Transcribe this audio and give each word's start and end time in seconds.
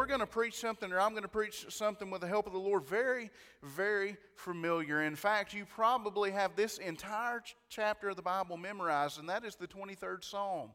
we're 0.00 0.06
going 0.06 0.20
to 0.20 0.26
preach 0.26 0.54
something, 0.54 0.90
or 0.94 0.98
I'm 0.98 1.10
going 1.10 1.24
to 1.24 1.28
preach 1.28 1.66
something 1.68 2.08
with 2.08 2.22
the 2.22 2.26
help 2.26 2.46
of 2.46 2.54
the 2.54 2.58
Lord, 2.58 2.86
very, 2.86 3.28
very 3.62 4.16
familiar. 4.34 5.02
In 5.02 5.14
fact, 5.14 5.52
you 5.52 5.66
probably 5.66 6.30
have 6.30 6.56
this 6.56 6.78
entire 6.78 7.40
ch- 7.40 7.54
chapter 7.68 8.08
of 8.08 8.16
the 8.16 8.22
Bible 8.22 8.56
memorized, 8.56 9.18
and 9.18 9.28
that 9.28 9.44
is 9.44 9.56
the 9.56 9.66
23rd 9.66 10.24
Psalm. 10.24 10.70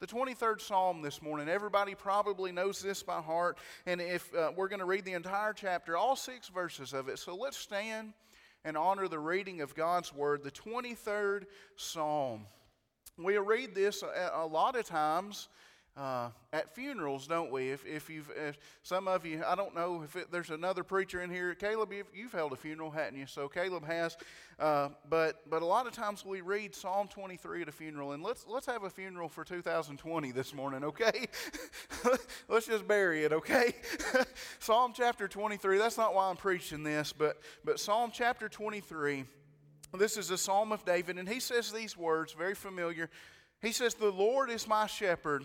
The 0.00 0.06
23rd 0.06 0.60
Psalm 0.60 1.00
this 1.00 1.22
morning, 1.22 1.48
everybody 1.48 1.94
probably 1.94 2.52
knows 2.52 2.82
this 2.82 3.02
by 3.02 3.22
heart, 3.22 3.56
and 3.86 3.98
if 3.98 4.30
uh, 4.34 4.52
we're 4.54 4.68
going 4.68 4.80
to 4.80 4.84
read 4.84 5.06
the 5.06 5.14
entire 5.14 5.54
chapter, 5.54 5.96
all 5.96 6.14
six 6.14 6.50
verses 6.50 6.92
of 6.92 7.08
it. 7.08 7.18
So 7.18 7.34
let's 7.34 7.56
stand 7.56 8.12
and 8.62 8.76
honor 8.76 9.08
the 9.08 9.18
reading 9.18 9.62
of 9.62 9.74
God's 9.74 10.12
Word, 10.12 10.42
the 10.42 10.50
23rd 10.50 11.46
Psalm. 11.76 12.44
We 13.16 13.38
read 13.38 13.74
this 13.74 14.02
a, 14.02 14.32
a 14.34 14.46
lot 14.46 14.76
of 14.76 14.84
times 14.84 15.48
uh, 15.96 16.30
at 16.52 16.74
funerals, 16.74 17.26
don't 17.28 17.52
we? 17.52 17.70
If, 17.70 17.86
if 17.86 18.10
you've, 18.10 18.28
if 18.36 18.58
some 18.82 19.06
of 19.06 19.24
you, 19.24 19.42
I 19.46 19.54
don't 19.54 19.74
know 19.76 20.02
if 20.02 20.16
it, 20.16 20.32
there's 20.32 20.50
another 20.50 20.82
preacher 20.82 21.22
in 21.22 21.30
here. 21.30 21.54
Caleb, 21.54 21.92
you've, 21.92 22.08
you've, 22.12 22.32
held 22.32 22.52
a 22.52 22.56
funeral, 22.56 22.90
hadn't 22.90 23.18
you? 23.18 23.26
So 23.26 23.48
Caleb 23.48 23.86
has. 23.86 24.16
Uh, 24.58 24.88
but, 25.08 25.48
but 25.48 25.62
a 25.62 25.64
lot 25.64 25.86
of 25.86 25.92
times 25.92 26.24
we 26.24 26.40
read 26.40 26.74
Psalm 26.74 27.06
23 27.06 27.62
at 27.62 27.68
a 27.68 27.72
funeral, 27.72 28.12
and 28.12 28.22
let's, 28.22 28.44
let's 28.48 28.66
have 28.66 28.82
a 28.82 28.90
funeral 28.90 29.28
for 29.28 29.44
2020 29.44 30.32
this 30.32 30.52
morning, 30.52 30.82
okay? 30.82 31.26
let's 32.48 32.66
just 32.66 32.86
bury 32.86 33.24
it, 33.24 33.32
okay? 33.32 33.74
Psalm 34.58 34.92
chapter 34.96 35.28
23, 35.28 35.78
that's 35.78 35.98
not 35.98 36.14
why 36.14 36.28
I'm 36.28 36.36
preaching 36.36 36.82
this, 36.82 37.12
but, 37.12 37.40
but 37.64 37.78
Psalm 37.78 38.10
chapter 38.12 38.48
23. 38.48 39.24
This 39.96 40.16
is 40.16 40.30
a 40.30 40.38
psalm 40.38 40.72
of 40.72 40.84
David, 40.84 41.18
and 41.18 41.28
he 41.28 41.38
says 41.38 41.70
these 41.70 41.96
words, 41.96 42.32
very 42.32 42.56
familiar. 42.56 43.10
He 43.62 43.70
says, 43.70 43.94
The 43.94 44.10
Lord 44.10 44.50
is 44.50 44.66
my 44.66 44.86
shepherd. 44.86 45.44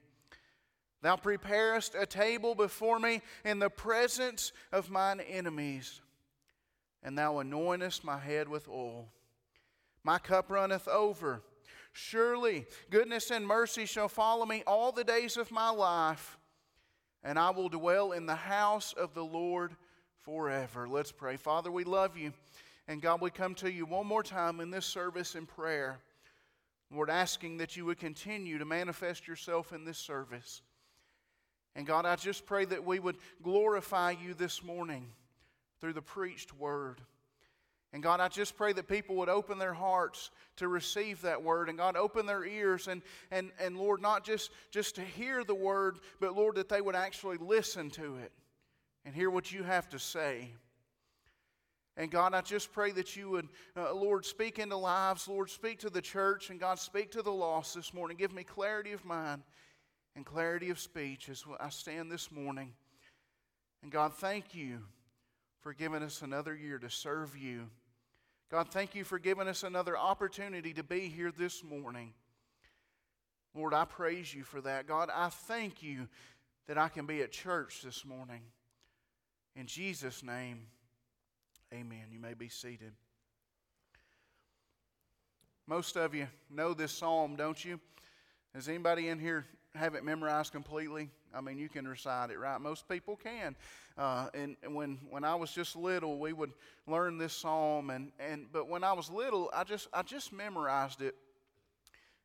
Thou 1.01 1.15
preparest 1.15 1.95
a 1.95 2.05
table 2.05 2.53
before 2.53 2.99
me 2.99 3.21
in 3.43 3.59
the 3.59 3.69
presence 3.69 4.51
of 4.71 4.91
mine 4.91 5.19
enemies, 5.19 5.99
and 7.01 7.17
thou 7.17 7.35
anointest 7.35 8.03
my 8.03 8.19
head 8.19 8.47
with 8.47 8.67
oil. 8.67 9.09
My 10.03 10.19
cup 10.19 10.49
runneth 10.49 10.87
over. 10.87 11.41
Surely 11.93 12.65
goodness 12.89 13.31
and 13.31 13.45
mercy 13.45 13.85
shall 13.85 14.07
follow 14.07 14.45
me 14.45 14.63
all 14.65 14.91
the 14.91 15.03
days 15.03 15.37
of 15.37 15.51
my 15.51 15.69
life, 15.69 16.37
and 17.23 17.37
I 17.37 17.49
will 17.49 17.69
dwell 17.69 18.11
in 18.11 18.25
the 18.25 18.35
house 18.35 18.93
of 18.93 19.13
the 19.13 19.25
Lord 19.25 19.75
forever. 20.19 20.87
Let's 20.87 21.11
pray. 21.11 21.35
Father, 21.35 21.71
we 21.71 21.83
love 21.83 22.17
you. 22.17 22.33
And 22.87 23.01
God, 23.01 23.21
we 23.21 23.29
come 23.29 23.55
to 23.55 23.71
you 23.71 23.85
one 23.85 24.07
more 24.07 24.23
time 24.23 24.59
in 24.59 24.71
this 24.71 24.85
service 24.85 25.35
in 25.35 25.45
prayer. 25.45 25.99
Lord, 26.91 27.09
asking 27.09 27.57
that 27.57 27.75
you 27.77 27.85
would 27.85 27.99
continue 27.99 28.57
to 28.57 28.65
manifest 28.65 29.27
yourself 29.27 29.71
in 29.71 29.85
this 29.85 29.97
service. 29.97 30.61
And 31.75 31.87
God, 31.87 32.05
I 32.05 32.15
just 32.15 32.45
pray 32.45 32.65
that 32.65 32.85
we 32.85 32.99
would 32.99 33.17
glorify 33.41 34.11
you 34.11 34.33
this 34.33 34.63
morning 34.63 35.07
through 35.79 35.93
the 35.93 36.01
preached 36.01 36.53
word. 36.57 37.01
And 37.93 38.01
God, 38.01 38.21
I 38.21 38.29
just 38.29 38.55
pray 38.55 38.71
that 38.73 38.87
people 38.87 39.17
would 39.17 39.29
open 39.29 39.57
their 39.57 39.73
hearts 39.73 40.31
to 40.57 40.67
receive 40.67 41.21
that 41.21 41.43
word. 41.43 41.67
And 41.67 41.77
God, 41.77 41.97
open 41.97 42.25
their 42.25 42.45
ears 42.45 42.87
and, 42.87 43.01
and, 43.31 43.51
and 43.59 43.77
Lord, 43.77 44.01
not 44.01 44.23
just, 44.23 44.51
just 44.69 44.95
to 44.95 45.01
hear 45.01 45.43
the 45.43 45.55
word, 45.55 45.97
but 46.19 46.35
Lord, 46.35 46.55
that 46.55 46.69
they 46.69 46.81
would 46.81 46.95
actually 46.95 47.37
listen 47.37 47.89
to 47.91 48.15
it 48.17 48.31
and 49.03 49.13
hear 49.13 49.29
what 49.29 49.51
you 49.51 49.63
have 49.63 49.89
to 49.89 49.99
say. 49.99 50.51
And 51.97 52.09
God, 52.09 52.33
I 52.33 52.39
just 52.39 52.71
pray 52.71 52.91
that 52.91 53.17
you 53.17 53.29
would, 53.31 53.49
uh, 53.75 53.93
Lord, 53.93 54.25
speak 54.25 54.59
into 54.59 54.77
lives. 54.77 55.27
Lord, 55.27 55.49
speak 55.49 55.79
to 55.79 55.89
the 55.89 56.01
church. 56.01 56.49
And 56.49 56.59
God, 56.59 56.79
speak 56.79 57.11
to 57.11 57.21
the 57.21 57.31
lost 57.31 57.75
this 57.75 57.93
morning. 57.93 58.15
Give 58.15 58.31
me 58.31 58.43
clarity 58.43 58.93
of 58.93 59.03
mind 59.03 59.43
and 60.15 60.25
clarity 60.25 60.69
of 60.69 60.79
speech 60.79 61.29
as 61.29 61.43
I 61.59 61.69
stand 61.69 62.11
this 62.11 62.31
morning. 62.31 62.73
And 63.83 63.91
God, 63.91 64.13
thank 64.13 64.53
you 64.53 64.79
for 65.61 65.73
giving 65.73 66.03
us 66.03 66.21
another 66.21 66.55
year 66.55 66.77
to 66.79 66.89
serve 66.89 67.37
you. 67.37 67.69
God, 68.49 68.69
thank 68.69 68.95
you 68.95 69.03
for 69.03 69.17
giving 69.17 69.47
us 69.47 69.63
another 69.63 69.97
opportunity 69.97 70.73
to 70.73 70.83
be 70.83 71.01
here 71.01 71.31
this 71.31 71.63
morning. 71.63 72.13
Lord, 73.55 73.73
I 73.73 73.85
praise 73.85 74.33
you 74.33 74.43
for 74.43 74.61
that. 74.61 74.87
God, 74.87 75.09
I 75.13 75.29
thank 75.29 75.81
you 75.81 76.07
that 76.67 76.77
I 76.77 76.89
can 76.89 77.05
be 77.05 77.21
at 77.21 77.31
church 77.31 77.81
this 77.83 78.05
morning. 78.05 78.41
In 79.55 79.67
Jesus' 79.67 80.23
name, 80.23 80.67
amen. 81.73 82.05
You 82.11 82.19
may 82.19 82.33
be 82.33 82.49
seated. 82.49 82.93
Most 85.67 85.95
of 85.95 86.13
you 86.13 86.27
know 86.49 86.73
this 86.73 86.91
psalm, 86.91 87.35
don't 87.35 87.63
you? 87.63 87.79
Has 88.53 88.67
anybody 88.67 89.07
in 89.07 89.19
here 89.19 89.45
have 89.75 89.95
it 89.95 90.03
memorized 90.03 90.51
completely. 90.51 91.09
I 91.33 91.41
mean, 91.41 91.57
you 91.57 91.69
can 91.69 91.87
recite 91.87 92.29
it, 92.29 92.39
right? 92.39 92.59
Most 92.59 92.89
people 92.89 93.15
can. 93.15 93.55
Uh, 93.97 94.27
and, 94.33 94.57
when 94.69 94.99
when 95.09 95.23
I 95.23 95.35
was 95.35 95.51
just 95.51 95.75
little, 95.75 96.19
we 96.19 96.33
would 96.33 96.51
learn 96.87 97.17
this 97.17 97.33
psalm, 97.33 97.89
and 97.89 98.11
and 98.19 98.47
but 98.51 98.67
when 98.67 98.83
I 98.83 98.93
was 98.93 99.09
little, 99.09 99.49
I 99.53 99.63
just 99.63 99.87
I 99.93 100.01
just 100.01 100.33
memorized 100.33 101.01
it, 101.01 101.15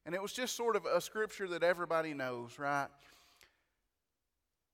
and 0.04 0.14
it 0.14 0.22
was 0.22 0.32
just 0.32 0.56
sort 0.56 0.76
of 0.76 0.86
a 0.86 1.00
scripture 1.00 1.48
that 1.48 1.62
everybody 1.62 2.14
knows, 2.14 2.58
right? 2.58 2.88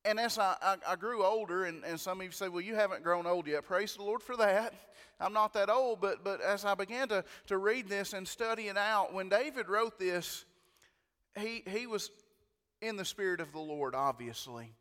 And 0.05 0.19
as 0.19 0.37
I, 0.37 0.57
I, 0.61 0.77
I, 0.89 0.97
grew 0.97 1.25
older, 1.25 1.65
and, 1.65 1.85
and 1.85 1.99
some 1.99 2.19
of 2.21 2.27
you 2.27 2.33
say, 2.33 2.49
well, 2.49 2.61
you 2.61 2.75
haven't 2.75 3.05
grown 3.05 3.25
old 3.25 3.47
yet. 3.47 3.65
Praise 3.65 3.95
the 3.95 4.03
Lord 4.03 4.21
for 4.21 4.37
that. 4.37 4.75
I'm 5.21 5.33
not 5.33 5.53
that 5.53 5.71
old, 5.71 6.01
but, 6.01 6.25
but 6.25 6.41
as 6.41 6.65
I 6.65 6.75
began 6.75 7.07
to, 7.09 7.25
to 7.47 7.57
read 7.57 7.89
this 7.89 8.13
and 8.13 8.27
study 8.27 8.67
it 8.67 8.77
out, 8.77 9.15
when 9.15 9.29
David 9.29 9.69
wrote 9.69 10.01
this, 10.01 10.45
he, 11.39 11.63
he 11.69 11.87
was 11.87 12.11
in 12.83 12.97
the 12.97 13.05
Spirit 13.05 13.41
of 13.41 13.53
the 13.53 13.61
Lord, 13.61 13.95
obviously. 13.95 14.75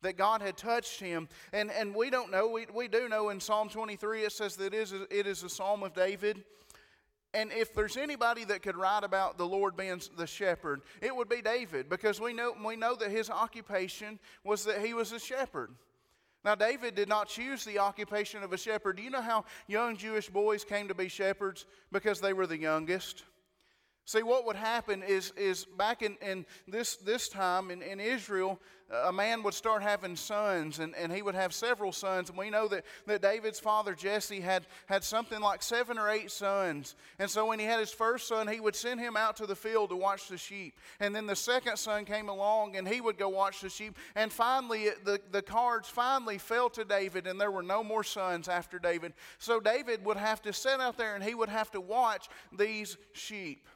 That 0.00 0.16
God 0.16 0.42
had 0.42 0.56
touched 0.56 0.98
him. 0.98 1.28
And, 1.52 1.70
and 1.70 1.94
we 1.94 2.10
don't 2.10 2.32
know, 2.32 2.48
we, 2.48 2.66
we 2.74 2.88
do 2.88 3.08
know 3.08 3.28
in 3.28 3.38
Psalm 3.38 3.68
23 3.68 4.22
it 4.22 4.32
says 4.32 4.56
that 4.56 4.74
it 4.74 4.74
is, 4.74 4.92
a, 4.92 5.16
it 5.16 5.28
is 5.28 5.44
a 5.44 5.48
psalm 5.48 5.84
of 5.84 5.94
David. 5.94 6.42
And 7.34 7.52
if 7.52 7.72
there's 7.72 7.96
anybody 7.96 8.44
that 8.44 8.62
could 8.62 8.76
write 8.76 9.04
about 9.04 9.38
the 9.38 9.46
Lord 9.46 9.76
being 9.76 10.02
the 10.18 10.26
shepherd, 10.26 10.82
it 11.00 11.14
would 11.14 11.28
be 11.28 11.40
David 11.40 11.88
because 11.88 12.20
we 12.20 12.32
know, 12.32 12.54
we 12.64 12.76
know 12.76 12.94
that 12.96 13.10
his 13.10 13.30
occupation 13.30 14.18
was 14.44 14.64
that 14.64 14.84
he 14.84 14.92
was 14.92 15.12
a 15.12 15.20
shepherd. 15.20 15.70
Now, 16.44 16.56
David 16.56 16.96
did 16.96 17.08
not 17.08 17.28
choose 17.28 17.64
the 17.64 17.78
occupation 17.78 18.42
of 18.42 18.52
a 18.52 18.58
shepherd. 18.58 18.96
Do 18.96 19.02
you 19.02 19.10
know 19.10 19.22
how 19.22 19.44
young 19.68 19.96
Jewish 19.96 20.28
boys 20.28 20.64
came 20.64 20.88
to 20.88 20.94
be 20.94 21.08
shepherds? 21.08 21.66
Because 21.92 22.20
they 22.20 22.32
were 22.32 22.48
the 22.48 22.58
youngest. 22.58 23.22
See, 24.04 24.22
what 24.22 24.44
would 24.46 24.56
happen 24.56 25.02
is, 25.02 25.32
is 25.36 25.64
back 25.64 26.02
in, 26.02 26.16
in 26.20 26.44
this, 26.66 26.96
this 26.96 27.28
time 27.28 27.70
in, 27.70 27.82
in 27.82 28.00
Israel, 28.00 28.60
a 29.04 29.12
man 29.12 29.42
would 29.42 29.54
start 29.54 29.82
having 29.82 30.16
sons, 30.16 30.78
and, 30.78 30.94
and 30.96 31.12
he 31.12 31.22
would 31.22 31.34
have 31.34 31.54
several 31.54 31.92
sons. 31.92 32.28
And 32.28 32.36
we 32.36 32.50
know 32.50 32.68
that, 32.68 32.84
that 33.06 33.22
David's 33.22 33.58
father, 33.58 33.94
Jesse, 33.94 34.40
had, 34.40 34.66
had 34.86 35.02
something 35.02 35.40
like 35.40 35.62
seven 35.62 35.98
or 35.98 36.10
eight 36.10 36.30
sons. 36.30 36.94
And 37.18 37.30
so 37.30 37.46
when 37.46 37.58
he 37.58 37.64
had 37.64 37.80
his 37.80 37.92
first 37.92 38.28
son, 38.28 38.48
he 38.48 38.60
would 38.60 38.76
send 38.76 39.00
him 39.00 39.16
out 39.16 39.36
to 39.36 39.46
the 39.46 39.56
field 39.56 39.90
to 39.90 39.96
watch 39.96 40.28
the 40.28 40.36
sheep. 40.36 40.78
And 41.00 41.14
then 41.14 41.26
the 41.26 41.36
second 41.36 41.78
son 41.78 42.04
came 42.04 42.28
along, 42.28 42.76
and 42.76 42.86
he 42.86 43.00
would 43.00 43.16
go 43.16 43.28
watch 43.28 43.60
the 43.60 43.70
sheep. 43.70 43.96
And 44.14 44.30
finally, 44.30 44.88
the, 45.04 45.20
the 45.30 45.42
cards 45.42 45.88
finally 45.88 46.38
fell 46.38 46.68
to 46.70 46.84
David, 46.84 47.26
and 47.26 47.40
there 47.40 47.50
were 47.50 47.62
no 47.62 47.82
more 47.82 48.04
sons 48.04 48.48
after 48.48 48.78
David. 48.78 49.14
So 49.38 49.58
David 49.58 50.04
would 50.04 50.18
have 50.18 50.42
to 50.42 50.52
sit 50.52 50.80
out 50.80 50.98
there, 50.98 51.14
and 51.14 51.24
he 51.24 51.34
would 51.34 51.48
have 51.48 51.70
to 51.70 51.80
watch 51.80 52.28
these 52.58 52.98
sheep. 53.12 53.66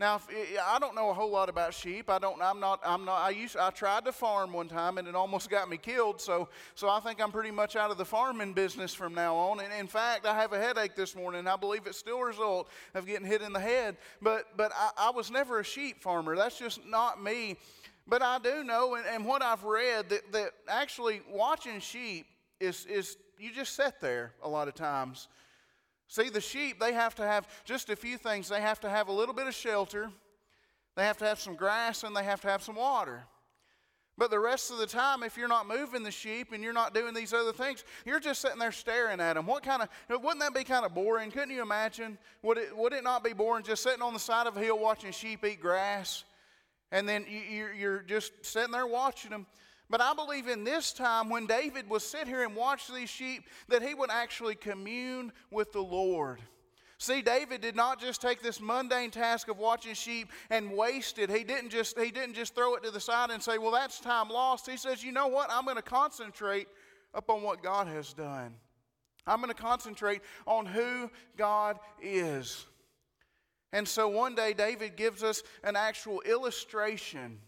Now, 0.00 0.16
if, 0.16 0.30
eh, 0.30 0.58
I 0.58 0.78
don't 0.78 0.94
know 0.94 1.10
a 1.10 1.12
whole 1.12 1.30
lot 1.30 1.50
about 1.50 1.74
sheep. 1.74 2.08
I 2.08 2.18
don't. 2.18 2.40
I'm 2.40 2.58
not. 2.58 2.80
I'm 2.82 3.04
not. 3.04 3.20
I 3.20 3.28
used. 3.28 3.58
I 3.58 3.68
tried 3.68 4.06
to 4.06 4.12
farm 4.12 4.50
one 4.50 4.66
time, 4.66 4.96
and 4.96 5.06
it 5.06 5.14
almost 5.14 5.50
got 5.50 5.68
me 5.68 5.76
killed. 5.76 6.22
So, 6.22 6.48
so 6.74 6.88
I 6.88 7.00
think 7.00 7.20
I'm 7.20 7.30
pretty 7.30 7.50
much 7.50 7.76
out 7.76 7.90
of 7.90 7.98
the 7.98 8.04
farming 8.06 8.54
business 8.54 8.94
from 8.94 9.12
now 9.12 9.36
on. 9.36 9.60
And 9.60 9.70
in 9.74 9.86
fact, 9.86 10.24
I 10.24 10.34
have 10.40 10.54
a 10.54 10.58
headache 10.58 10.96
this 10.96 11.14
morning. 11.14 11.46
I 11.46 11.56
believe 11.56 11.82
it's 11.84 11.98
still 11.98 12.16
a 12.16 12.24
result 12.24 12.70
of 12.94 13.04
getting 13.04 13.26
hit 13.26 13.42
in 13.42 13.52
the 13.52 13.60
head. 13.60 13.98
But, 14.22 14.56
but 14.56 14.72
I, 14.74 14.90
I 14.96 15.10
was 15.10 15.30
never 15.30 15.60
a 15.60 15.64
sheep 15.64 16.02
farmer. 16.02 16.34
That's 16.34 16.58
just 16.58 16.86
not 16.86 17.22
me. 17.22 17.58
But 18.08 18.22
I 18.22 18.38
do 18.38 18.64
know, 18.64 18.94
and, 18.94 19.04
and 19.04 19.26
what 19.26 19.42
I've 19.42 19.64
read, 19.64 20.08
that, 20.08 20.32
that 20.32 20.52
actually 20.66 21.20
watching 21.30 21.78
sheep 21.78 22.24
is 22.58 22.86
is 22.86 23.18
you 23.38 23.52
just 23.52 23.76
sit 23.76 24.00
there 24.00 24.32
a 24.42 24.48
lot 24.48 24.66
of 24.66 24.74
times 24.74 25.28
See, 26.10 26.28
the 26.28 26.40
sheep, 26.40 26.80
they 26.80 26.92
have 26.92 27.14
to 27.14 27.22
have 27.22 27.46
just 27.64 27.88
a 27.88 27.94
few 27.94 28.18
things. 28.18 28.48
They 28.48 28.60
have 28.60 28.80
to 28.80 28.90
have 28.90 29.06
a 29.06 29.12
little 29.12 29.32
bit 29.32 29.46
of 29.46 29.54
shelter, 29.54 30.10
they 30.96 31.04
have 31.04 31.16
to 31.18 31.24
have 31.24 31.38
some 31.38 31.54
grass, 31.54 32.02
and 32.02 32.16
they 32.16 32.24
have 32.24 32.40
to 32.40 32.48
have 32.48 32.64
some 32.64 32.74
water. 32.74 33.22
But 34.18 34.30
the 34.30 34.40
rest 34.40 34.72
of 34.72 34.78
the 34.78 34.88
time, 34.88 35.22
if 35.22 35.36
you're 35.36 35.48
not 35.48 35.68
moving 35.68 36.02
the 36.02 36.10
sheep 36.10 36.52
and 36.52 36.64
you're 36.64 36.72
not 36.72 36.94
doing 36.94 37.14
these 37.14 37.32
other 37.32 37.52
things, 37.52 37.84
you're 38.04 38.18
just 38.18 38.42
sitting 38.42 38.58
there 38.58 38.72
staring 38.72 39.20
at 39.20 39.34
them. 39.34 39.46
What 39.46 39.62
kind 39.62 39.82
of, 39.82 39.88
wouldn't 40.08 40.40
that 40.40 40.52
be 40.52 40.64
kind 40.64 40.84
of 40.84 40.92
boring? 40.92 41.30
Couldn't 41.30 41.50
you 41.50 41.62
imagine? 41.62 42.18
Would 42.42 42.58
it, 42.58 42.76
would 42.76 42.92
it 42.92 43.04
not 43.04 43.22
be 43.22 43.32
boring 43.32 43.64
just 43.64 43.82
sitting 43.82 44.02
on 44.02 44.12
the 44.12 44.18
side 44.18 44.48
of 44.48 44.56
a 44.56 44.60
hill 44.60 44.78
watching 44.78 45.12
sheep 45.12 45.44
eat 45.44 45.60
grass? 45.60 46.24
And 46.90 47.08
then 47.08 47.24
you, 47.30 47.68
you're 47.74 48.00
just 48.00 48.32
sitting 48.42 48.72
there 48.72 48.86
watching 48.86 49.30
them. 49.30 49.46
But 49.90 50.00
I 50.00 50.14
believe 50.14 50.46
in 50.46 50.62
this 50.62 50.92
time 50.92 51.28
when 51.28 51.46
David 51.46 51.90
would 51.90 52.02
sit 52.02 52.28
here 52.28 52.44
and 52.44 52.54
watch 52.54 52.86
these 52.86 53.10
sheep, 53.10 53.42
that 53.68 53.82
he 53.82 53.92
would 53.92 54.10
actually 54.10 54.54
commune 54.54 55.32
with 55.50 55.72
the 55.72 55.82
Lord. 55.82 56.40
See, 56.98 57.22
David 57.22 57.60
did 57.60 57.74
not 57.74 58.00
just 58.00 58.20
take 58.20 58.40
this 58.40 58.60
mundane 58.60 59.10
task 59.10 59.48
of 59.48 59.58
watching 59.58 59.94
sheep 59.94 60.30
and 60.48 60.72
waste 60.72 61.18
it. 61.18 61.28
He 61.28 61.42
didn't 61.42 61.70
just, 61.70 61.98
he 61.98 62.10
didn't 62.12 62.34
just 62.34 62.54
throw 62.54 62.74
it 62.76 62.84
to 62.84 62.90
the 62.92 63.00
side 63.00 63.30
and 63.30 63.42
say, 63.42 63.58
well, 63.58 63.72
that's 63.72 63.98
time 63.98 64.28
lost. 64.28 64.70
He 64.70 64.76
says, 64.76 65.02
you 65.02 65.10
know 65.10 65.26
what? 65.26 65.50
I'm 65.50 65.64
going 65.64 65.76
to 65.76 65.82
concentrate 65.82 66.68
upon 67.12 67.42
what 67.42 67.62
God 67.62 67.88
has 67.88 68.12
done. 68.12 68.54
I'm 69.26 69.40
going 69.40 69.52
to 69.52 69.60
concentrate 69.60 70.20
on 70.46 70.66
who 70.66 71.10
God 71.36 71.78
is. 72.00 72.64
And 73.72 73.88
so 73.88 74.08
one 74.08 74.34
day, 74.34 74.52
David 74.52 74.96
gives 74.96 75.24
us 75.24 75.42
an 75.64 75.74
actual 75.76 76.20
illustration 76.20 77.38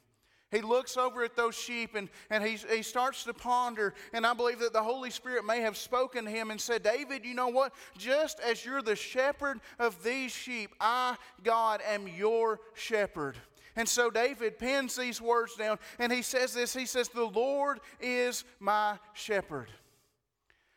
he 0.52 0.60
looks 0.60 0.99
over 0.99 1.25
at 1.25 1.34
those 1.34 1.56
sheep 1.56 1.94
and, 1.94 2.10
and 2.28 2.44
he, 2.44 2.56
he 2.70 2.82
starts 2.82 3.25
to 3.25 3.32
ponder. 3.32 3.94
And 4.12 4.26
I 4.26 4.34
believe 4.34 4.58
that 4.58 4.75
the 4.75 4.82
Holy 4.82 5.10
Spirit 5.10 5.46
may 5.46 5.62
have 5.62 5.78
spoken 5.78 6.26
to 6.26 6.31
him 6.31 6.50
and 6.50 6.60
said, 6.60 6.82
David, 6.82 7.25
you 7.25 7.34
know 7.34 7.49
what? 7.49 7.72
Just 7.96 8.38
as 8.40 8.64
you're 8.64 8.82
the 8.82 8.94
shepherd 8.94 9.60
of 9.78 10.04
these 10.04 10.31
sheep, 10.31 10.75
I, 10.78 11.16
God, 11.43 11.81
am 11.88 12.06
your 12.06 12.60
shepherd. 12.75 13.37
And 13.76 13.88
so 13.88 14.10
David 14.10 14.58
pens 14.58 14.94
these 14.94 15.22
words 15.22 15.56
down 15.56 15.78
and 15.99 16.12
he 16.12 16.20
says 16.20 16.52
this 16.52 16.75
He 16.75 16.84
says, 16.84 17.08
The 17.08 17.25
Lord 17.25 17.81
is 17.99 18.44
my 18.60 18.99
shepherd. 19.14 19.70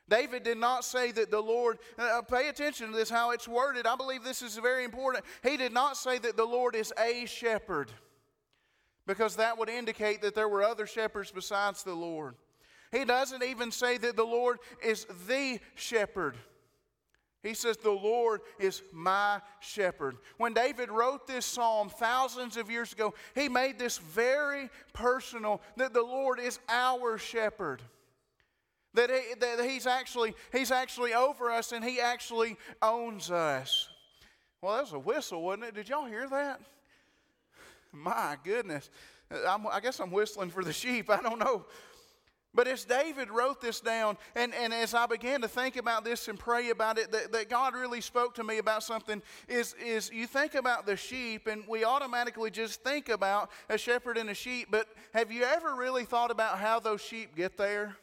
David 0.07 0.43
did 0.43 0.57
not 0.57 0.85
say 0.85 1.11
that 1.11 1.31
the 1.31 1.41
Lord, 1.41 1.79
uh, 1.97 2.21
pay 2.21 2.47
attention 2.47 2.91
to 2.91 2.95
this, 2.95 3.09
how 3.09 3.31
it's 3.31 3.47
worded. 3.47 3.87
I 3.87 3.95
believe 3.95 4.23
this 4.23 4.43
is 4.43 4.55
very 4.57 4.85
important. 4.85 5.25
He 5.43 5.57
did 5.57 5.73
not 5.73 5.97
say 5.97 6.19
that 6.19 6.37
the 6.37 6.45
Lord 6.45 6.75
is 6.75 6.93
a 6.97 7.25
shepherd 7.25 7.91
because 9.07 9.35
that 9.35 9.57
would 9.57 9.69
indicate 9.69 10.21
that 10.21 10.35
there 10.35 10.49
were 10.49 10.63
other 10.63 10.87
shepherds 10.87 11.31
besides 11.31 11.83
the 11.83 11.93
Lord. 11.93 12.35
He 12.91 13.05
doesn't 13.05 13.43
even 13.43 13.71
say 13.71 13.97
that 13.97 14.15
the 14.15 14.23
Lord 14.23 14.59
is 14.83 15.05
the 15.27 15.59
shepherd. 15.75 16.37
He 17.45 17.53
says, 17.53 17.77
The 17.77 17.91
Lord 17.91 18.41
is 18.59 18.81
my 18.91 19.39
shepherd. 19.59 20.17
When 20.37 20.53
David 20.53 20.89
wrote 20.89 21.27
this 21.27 21.45
psalm 21.45 21.89
thousands 21.89 22.57
of 22.57 22.71
years 22.71 22.91
ago, 22.91 23.13
he 23.35 23.49
made 23.49 23.77
this 23.77 23.99
very 23.99 24.69
personal 24.93 25.61
that 25.77 25.93
the 25.93 26.01
Lord 26.01 26.39
is 26.39 26.59
our 26.67 27.17
shepherd. 27.19 27.83
That, 28.95 29.11
he, 29.11 29.35
that 29.39 29.63
he's, 29.63 29.85
actually, 29.85 30.33
he's 30.51 30.71
actually 30.71 31.13
over 31.13 31.51
us 31.51 31.71
and 31.71 31.83
he 31.83 31.99
actually 31.99 32.57
owns 32.81 33.29
us. 33.29 33.89
Well, 34.61 34.75
that 34.75 34.83
was 34.83 34.93
a 34.93 34.99
whistle, 34.99 35.43
wasn't 35.43 35.65
it? 35.65 35.75
Did 35.75 35.89
y'all 35.89 36.05
hear 36.05 36.27
that? 36.29 36.61
My 37.95 38.37
goodness. 38.43 38.89
I'm, 39.47 39.65
i 39.67 39.79
guess 39.79 39.99
I'm 39.99 40.11
whistling 40.11 40.49
for 40.49 40.63
the 40.63 40.73
sheep. 40.73 41.09
I 41.09 41.21
don't 41.21 41.39
know. 41.39 41.65
But 42.55 42.69
as 42.69 42.85
David 42.85 43.29
wrote 43.29 43.59
this 43.59 43.81
down, 43.81 44.17
and, 44.33 44.53
and 44.55 44.73
as 44.73 44.93
I 44.93 45.07
began 45.07 45.41
to 45.41 45.47
think 45.47 45.75
about 45.75 46.05
this 46.05 46.29
and 46.29 46.39
pray 46.39 46.69
about 46.69 46.97
it, 46.97 47.11
that, 47.11 47.33
that 47.33 47.49
God 47.49 47.73
really 47.73 47.99
spoke 47.99 48.35
to 48.35 48.45
me 48.45 48.59
about 48.59 48.81
something 48.81 49.21
is, 49.49 49.75
is 49.83 50.09
you 50.09 50.25
think 50.25 50.55
about 50.55 50.85
the 50.85 50.95
sheep, 50.95 51.47
and 51.47 51.65
we 51.67 51.83
automatically 51.83 52.49
just 52.49 52.81
think 52.81 53.09
about 53.09 53.51
a 53.67 53.77
shepherd 53.77 54.17
and 54.17 54.29
a 54.29 54.33
sheep, 54.33 54.69
but 54.71 54.87
have 55.13 55.33
you 55.33 55.43
ever 55.43 55.75
really 55.75 56.05
thought 56.05 56.31
about 56.31 56.57
how 56.57 56.79
those 56.79 57.01
sheep 57.01 57.35
get 57.35 57.57
there? 57.57 57.97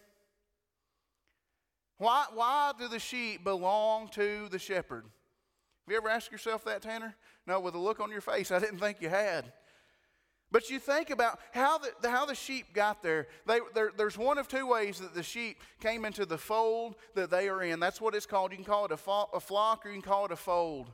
Why, 1.96 2.26
why 2.34 2.72
do 2.78 2.88
the 2.88 2.98
sheep 2.98 3.44
belong 3.44 4.08
to 4.08 4.48
the 4.50 4.58
shepherd? 4.58 5.04
Have 5.04 5.92
you 5.92 5.96
ever 5.96 6.10
asked 6.10 6.30
yourself 6.30 6.62
that, 6.64 6.82
Tanner? 6.82 7.14
No, 7.46 7.58
with 7.58 7.74
a 7.74 7.78
look 7.78 8.00
on 8.00 8.10
your 8.10 8.20
face, 8.20 8.50
I 8.50 8.58
didn't 8.58 8.80
think 8.80 9.00
you 9.00 9.08
had. 9.08 9.50
But 10.52 10.68
you 10.68 10.78
think 10.78 11.08
about 11.08 11.40
how 11.52 11.78
the, 11.78 12.10
how 12.10 12.26
the 12.26 12.34
sheep 12.34 12.74
got 12.74 13.02
there. 13.02 13.26
They, 13.46 13.60
there's 13.96 14.18
one 14.18 14.36
of 14.36 14.48
two 14.48 14.66
ways 14.66 15.00
that 15.00 15.14
the 15.14 15.22
sheep 15.22 15.58
came 15.80 16.04
into 16.04 16.26
the 16.26 16.36
fold 16.36 16.94
that 17.14 17.30
they 17.30 17.48
are 17.48 17.62
in. 17.62 17.80
That's 17.80 18.02
what 18.02 18.14
it's 18.14 18.26
called. 18.26 18.50
You 18.52 18.58
can 18.58 18.66
call 18.66 18.84
it 18.84 18.92
a, 18.92 18.98
fo- 18.98 19.30
a 19.32 19.40
flock 19.40 19.86
or 19.86 19.88
you 19.88 19.94
can 19.94 20.02
call 20.02 20.26
it 20.26 20.30
a 20.30 20.36
fold. 20.36 20.90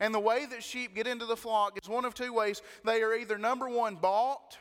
And 0.00 0.14
the 0.14 0.20
way 0.20 0.46
that 0.46 0.62
sheep 0.62 0.94
get 0.94 1.06
into 1.06 1.26
the 1.26 1.36
flock 1.36 1.78
is 1.80 1.88
one 1.88 2.06
of 2.06 2.14
two 2.14 2.32
ways. 2.32 2.62
They 2.84 3.02
are 3.02 3.14
either 3.14 3.36
number 3.36 3.68
one, 3.68 3.96
bought, 3.96 4.56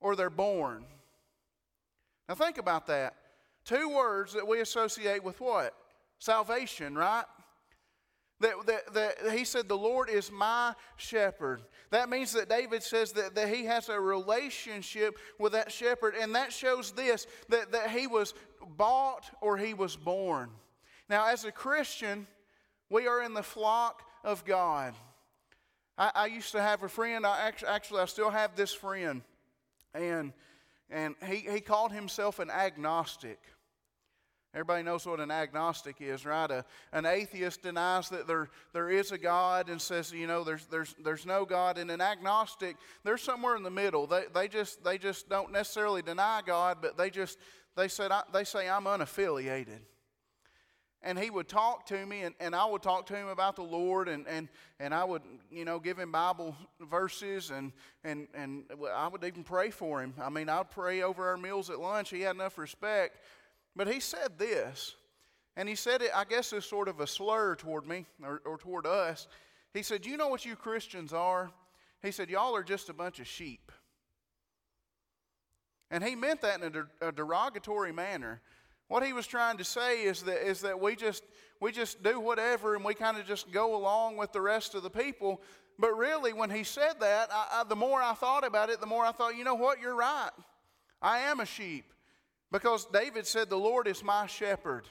or 0.00 0.16
they're 0.16 0.28
born. 0.28 0.84
Now 2.28 2.34
think 2.34 2.58
about 2.58 2.88
that. 2.88 3.14
Two 3.64 3.88
words 3.88 4.32
that 4.32 4.46
we 4.46 4.60
associate 4.60 5.22
with 5.22 5.40
what? 5.40 5.74
Salvation, 6.18 6.96
right? 6.96 7.24
That, 8.44 8.66
that, 8.66 8.94
that, 9.22 9.32
he 9.32 9.46
said, 9.46 9.68
The 9.68 9.76
Lord 9.76 10.10
is 10.10 10.30
my 10.30 10.74
shepherd. 10.96 11.62
That 11.90 12.10
means 12.10 12.34
that 12.34 12.50
David 12.50 12.82
says 12.82 13.12
that, 13.12 13.34
that 13.36 13.48
he 13.48 13.64
has 13.64 13.88
a 13.88 13.98
relationship 13.98 15.16
with 15.38 15.52
that 15.52 15.72
shepherd, 15.72 16.14
and 16.14 16.34
that 16.34 16.52
shows 16.52 16.92
this 16.92 17.26
that, 17.48 17.72
that 17.72 17.88
he 17.88 18.06
was 18.06 18.34
bought 18.76 19.30
or 19.40 19.56
he 19.56 19.72
was 19.72 19.96
born. 19.96 20.50
Now, 21.08 21.26
as 21.28 21.46
a 21.46 21.52
Christian, 21.52 22.26
we 22.90 23.06
are 23.06 23.22
in 23.22 23.32
the 23.32 23.42
flock 23.42 24.02
of 24.22 24.44
God. 24.44 24.92
I, 25.96 26.10
I 26.14 26.26
used 26.26 26.52
to 26.52 26.60
have 26.60 26.82
a 26.82 26.88
friend, 26.88 27.24
I 27.24 27.46
actually, 27.46 27.68
actually, 27.68 28.00
I 28.02 28.04
still 28.04 28.30
have 28.30 28.56
this 28.56 28.74
friend, 28.74 29.22
and, 29.94 30.34
and 30.90 31.14
he, 31.26 31.46
he 31.50 31.60
called 31.60 31.92
himself 31.92 32.40
an 32.40 32.50
agnostic. 32.50 33.40
Everybody 34.54 34.84
knows 34.84 35.04
what 35.04 35.18
an 35.18 35.32
agnostic 35.32 35.96
is, 35.98 36.24
right? 36.24 36.48
A, 36.48 36.64
an 36.92 37.06
atheist 37.06 37.62
denies 37.62 38.08
that 38.10 38.28
there, 38.28 38.48
there 38.72 38.88
is 38.88 39.10
a 39.10 39.18
God 39.18 39.68
and 39.68 39.82
says, 39.82 40.12
you 40.12 40.28
know, 40.28 40.44
there's, 40.44 40.66
there's, 40.66 40.94
there's 41.02 41.26
no 41.26 41.44
God. 41.44 41.76
And 41.76 41.90
an 41.90 42.00
agnostic, 42.00 42.76
they're 43.02 43.18
somewhere 43.18 43.56
in 43.56 43.64
the 43.64 43.70
middle. 43.70 44.06
They, 44.06 44.22
they, 44.32 44.46
just, 44.46 44.84
they 44.84 44.96
just 44.96 45.28
don't 45.28 45.50
necessarily 45.50 46.02
deny 46.02 46.40
God, 46.46 46.78
but 46.80 46.96
they 46.96 47.10
just, 47.10 47.36
they, 47.76 47.88
said, 47.88 48.12
they 48.32 48.44
say, 48.44 48.68
I'm 48.68 48.84
unaffiliated. 48.84 49.80
And 51.02 51.18
he 51.18 51.30
would 51.30 51.48
talk 51.48 51.84
to 51.86 52.06
me, 52.06 52.22
and, 52.22 52.34
and 52.38 52.54
I 52.54 52.64
would 52.64 52.80
talk 52.80 53.06
to 53.06 53.16
him 53.16 53.28
about 53.28 53.56
the 53.56 53.62
Lord, 53.62 54.08
and, 54.08 54.26
and, 54.26 54.48
and 54.78 54.94
I 54.94 55.04
would, 55.04 55.20
you 55.50 55.64
know, 55.64 55.78
give 55.78 55.98
him 55.98 56.12
Bible 56.12 56.56
verses, 56.80 57.50
and, 57.50 57.72
and, 58.04 58.28
and 58.34 58.64
I 58.94 59.08
would 59.08 59.22
even 59.24 59.44
pray 59.44 59.70
for 59.70 60.00
him. 60.00 60.14
I 60.18 60.30
mean, 60.30 60.48
I'd 60.48 60.70
pray 60.70 61.02
over 61.02 61.28
our 61.28 61.36
meals 61.36 61.68
at 61.68 61.78
lunch. 61.78 62.08
He 62.08 62.20
had 62.20 62.36
enough 62.36 62.56
respect 62.56 63.18
but 63.76 63.88
he 63.88 64.00
said 64.00 64.38
this, 64.38 64.94
and 65.56 65.68
he 65.68 65.74
said 65.74 66.02
it, 66.02 66.10
I 66.14 66.24
guess, 66.24 66.52
as 66.52 66.64
sort 66.64 66.88
of 66.88 67.00
a 67.00 67.06
slur 67.06 67.54
toward 67.54 67.86
me 67.86 68.06
or, 68.22 68.40
or 68.44 68.58
toward 68.58 68.86
us. 68.86 69.28
He 69.72 69.82
said, 69.82 70.04
You 70.04 70.16
know 70.16 70.28
what 70.28 70.44
you 70.44 70.56
Christians 70.56 71.12
are? 71.12 71.50
He 72.02 72.10
said, 72.10 72.28
Y'all 72.28 72.56
are 72.56 72.62
just 72.62 72.88
a 72.88 72.92
bunch 72.92 73.20
of 73.20 73.26
sheep. 73.26 73.70
And 75.90 76.02
he 76.02 76.16
meant 76.16 76.40
that 76.40 76.60
in 76.60 76.66
a, 76.66 76.70
der- 76.70 76.90
a 77.00 77.12
derogatory 77.12 77.92
manner. 77.92 78.40
What 78.88 79.04
he 79.04 79.12
was 79.12 79.26
trying 79.26 79.58
to 79.58 79.64
say 79.64 80.02
is 80.02 80.22
that, 80.22 80.46
is 80.46 80.60
that 80.62 80.80
we, 80.80 80.96
just, 80.96 81.22
we 81.60 81.72
just 81.72 82.02
do 82.02 82.20
whatever 82.20 82.74
and 82.74 82.84
we 82.84 82.94
kind 82.94 83.16
of 83.16 83.26
just 83.26 83.50
go 83.52 83.76
along 83.76 84.16
with 84.16 84.32
the 84.32 84.40
rest 84.40 84.74
of 84.74 84.82
the 84.82 84.90
people. 84.90 85.40
But 85.78 85.96
really, 85.96 86.32
when 86.32 86.50
he 86.50 86.64
said 86.64 86.94
that, 87.00 87.30
I, 87.32 87.60
I, 87.60 87.64
the 87.64 87.76
more 87.76 88.02
I 88.02 88.14
thought 88.14 88.44
about 88.44 88.70
it, 88.70 88.80
the 88.80 88.86
more 88.86 89.04
I 89.04 89.12
thought, 89.12 89.36
you 89.36 89.44
know 89.44 89.54
what, 89.54 89.80
you're 89.80 89.96
right. 89.96 90.30
I 91.00 91.20
am 91.20 91.40
a 91.40 91.46
sheep. 91.46 91.93
Because 92.54 92.84
David 92.84 93.26
said, 93.26 93.50
The 93.50 93.56
Lord 93.56 93.88
is 93.88 94.04
my 94.04 94.26
shepherd. 94.28 94.84